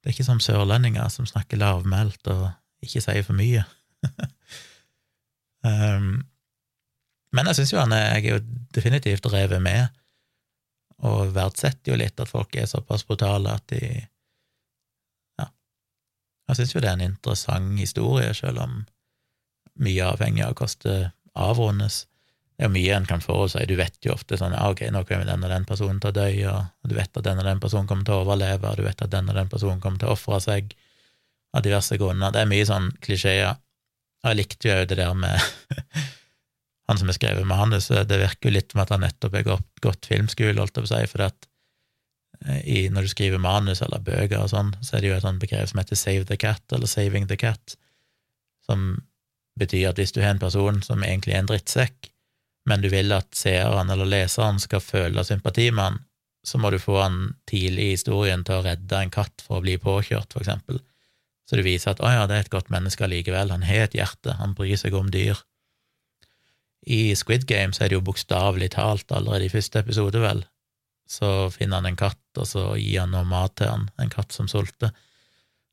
[0.00, 2.48] Det er ikke som sørlendinger som snakker lavmælt og
[2.84, 3.66] ikke sier for mye.
[5.66, 6.22] um,
[7.36, 9.92] men jeg syns jo han er Jeg er jo definitivt revet med,
[11.06, 13.82] og verdsetter jo litt at folk er såpass brutale at de
[16.50, 18.80] jeg syns jo det er en interessant historie, selv om
[19.80, 22.00] mye avhengig av hvordan det avrundes.
[22.58, 23.62] Det er mye en kan forutsi.
[23.70, 26.26] Du vet jo ofte sånn ok, nå kommer den og den personen til å dø,
[26.50, 29.06] og du vet at den og den personen kommer til å overleve, og du vet
[29.06, 30.74] at den og den personen kommer til å ofre seg
[31.54, 32.34] av diverse grunner.
[32.34, 33.62] Det er mye sånn klisjeer.
[34.26, 35.38] Jeg likte jo det der med
[36.90, 39.70] han som har skrevet manus, det virker jo litt som at han nettopp har gått,
[39.84, 41.46] gått filmskole, holdt jeg på å si, for at
[42.64, 45.42] i, når du skriver manus eller bøker og sånn, så er det jo et sånt
[45.42, 47.76] begrep som heter save the cat, eller saving the cat,
[48.66, 48.94] som
[49.60, 52.10] betyr at hvis du har en person som egentlig er en drittsekk,
[52.68, 55.98] men du vil at seeren eller leseren skal føle sympati med han,
[56.46, 59.64] så må du få han tidlig i historien til å redde en katt for å
[59.64, 60.80] bli påkjørt, for eksempel.
[61.48, 63.96] Så du viser at å ja, det er et godt menneske allikevel, han har et
[63.98, 65.40] hjerte, han bryr seg om dyr.
[66.86, 70.44] I Squid Game så er det jo bokstavelig talt allerede i første episode, vel,
[71.10, 74.32] så finner han en katt, og så gir han noe mat til han, en katt
[74.32, 74.94] som sulter.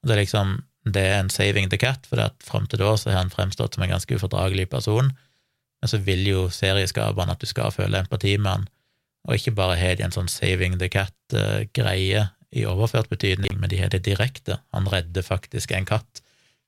[0.04, 3.22] Det er liksom, det er en saving the cat, for fram til da så har
[3.22, 5.14] han fremstått som en ganske ufordragelig person,
[5.78, 8.68] men så vil jo serieskaperen at du skal føle empati med han,
[9.28, 13.80] og ikke bare ha de en sånn saving the cat-greie i overført betydning, men de
[13.82, 14.62] har det direkte.
[14.74, 16.22] Han redder faktisk en katt.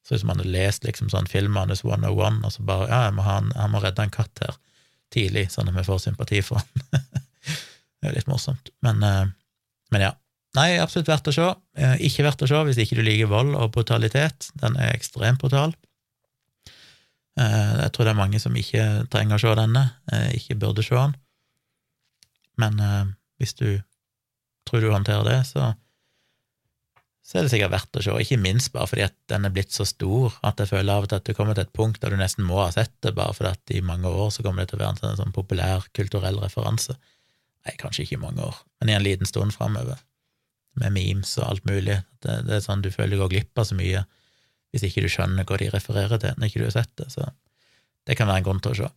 [0.05, 3.25] Så hvis man hadde lest liksom sånn filmmanus 101, og så bare ja, jeg må
[3.29, 4.55] en, jeg må redde en katt her
[5.13, 7.03] tidlig, sånn at vi får sympati for han.
[7.99, 8.71] Det er litt morsomt.
[8.85, 9.25] Men, eh,
[9.91, 10.13] men ja.
[10.57, 11.47] Nei, absolutt verdt å se.
[11.77, 14.49] Eh, ikke verdt å se hvis ikke du liker vold og brutalitet.
[14.61, 15.75] Den er ekstremt brutal.
[17.39, 19.83] Eh, jeg tror det er mange som ikke trenger å se denne,
[20.37, 21.17] ikke burde se den.
[22.59, 22.79] Men
[23.39, 23.67] hvis du
[24.67, 25.69] tror du håndterer det, så,
[27.29, 28.13] så er det sikkert verdt å se.
[28.23, 31.11] Ikke minst bare fordi at den er blitt så stor at jeg føler av og
[31.11, 33.35] til at du kommer til et punkt der du nesten må ha sett det, bare
[33.37, 35.85] fordi at i mange år så kommer det til å være en sånn, sånn populær
[35.93, 36.95] kulturell referanse.
[37.67, 40.01] Nei, kanskje ikke i mange år, men i en liten stund framover,
[40.81, 41.99] med memes og alt mulig.
[42.23, 44.01] Det, det, er sånn du føler du går glipp av så mye
[44.73, 47.29] hvis ikke du skjønner hva de refererer til når ikke du har sett det, så
[48.09, 48.89] det kan være en grunn til å se.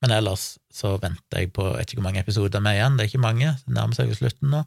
[0.00, 3.04] Men ellers så venter jeg på jeg vet ikke hvor mange episoder med igjen, det
[3.04, 4.64] er ikke mange, det nærmer seg jo slutten nå,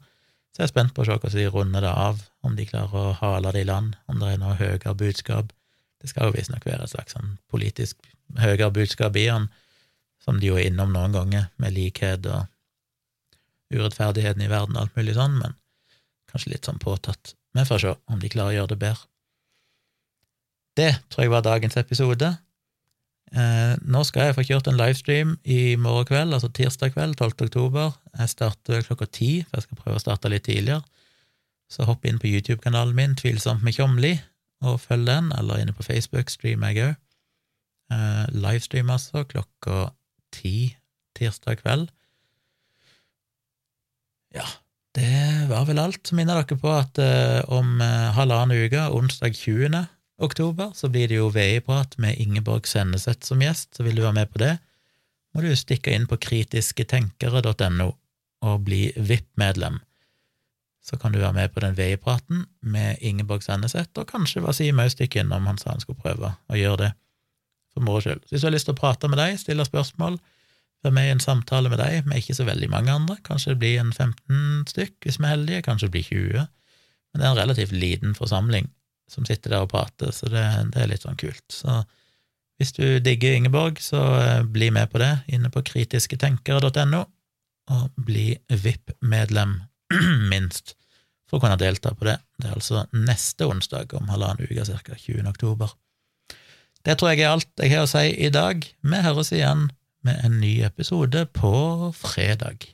[0.52, 2.92] så jeg er spent på å se hvordan de runder det av, om de klarer
[2.92, 5.52] å hale det i land, om det er noe høyere budskap.
[6.02, 8.02] Det skal jo visstnok være et slags sånn politisk
[8.36, 9.48] høyere budskap i den,
[10.22, 12.44] som de jo er innom noen ganger, med likhet og
[13.72, 15.56] urettferdigheten i verden og alt mulig sånn, men
[16.28, 17.32] kanskje litt sånn påtatt.
[17.56, 19.08] Vi får se om de klarer å gjøre det bedre.
[20.76, 22.28] Det tror jeg var dagens episode.
[23.32, 27.48] Eh, nå skal jeg få kjørt en livestream i morgen kveld, altså tirsdag kveld, 12.
[27.48, 27.96] oktober.
[28.18, 30.82] Jeg starter klokka ti, for jeg skal prøve å starte litt tidligere.
[31.72, 34.12] Så hopp inn på YouTube-kanalen min, Tvilsomt med Tjomli,
[34.62, 36.98] og følg den, eller inne på Facebook streamer jeg òg.
[37.92, 39.88] Eh, livestream, altså, klokka
[40.32, 40.74] ti
[41.16, 41.88] tirsdag kveld.
[44.36, 44.46] Ja,
[44.96, 46.04] det var vel alt.
[46.06, 49.80] Så minner dere på at eh, om eh, halvannen uke, onsdag 20.
[50.22, 53.72] oktober, så blir det jo VI-prat med Ingeborg Senneset som gjest.
[53.76, 54.54] Så vil du være med på det,
[55.32, 57.90] må du stikke inn på kritisketenkere.no
[58.42, 59.80] og bli VIP-medlem.
[60.82, 64.70] Så kan du være med på den VI-praten med Ingeborg Senneset, og kanskje bare si
[64.74, 66.90] Maustikk innom han sa han skulle prøve å gjøre det
[67.72, 68.24] for moro skyld.
[68.28, 70.18] Hvis du har lyst til å prate med deg, stille spørsmål,
[70.82, 73.16] være med i en samtale med deg, med ikke så veldig mange andre.
[73.26, 76.46] Kanskje det blir en 15 stykk, hvis vi er heldige, kanskje det blir 20.
[77.12, 78.70] Men det er en relativt liten forsamling
[79.12, 81.44] som sitter der og prater, så det, det er litt sånn kult.
[81.52, 81.82] Så
[82.60, 87.02] hvis du digger Ingeborg, så eh, bli med på det inne på kritisketenkere.no,
[87.70, 89.60] og bli VIP-medlem,
[90.32, 90.74] minst,
[91.28, 92.18] for å kunne delta på det.
[92.40, 94.98] Det er altså neste onsdag om halvannen uke, ca.
[94.98, 95.28] 20.
[95.30, 95.72] oktober.
[96.82, 98.64] Det tror jeg er alt jeg har å si i dag.
[98.66, 99.68] Vi høres igjen
[100.02, 101.54] med en ny episode på
[101.94, 102.66] fredag.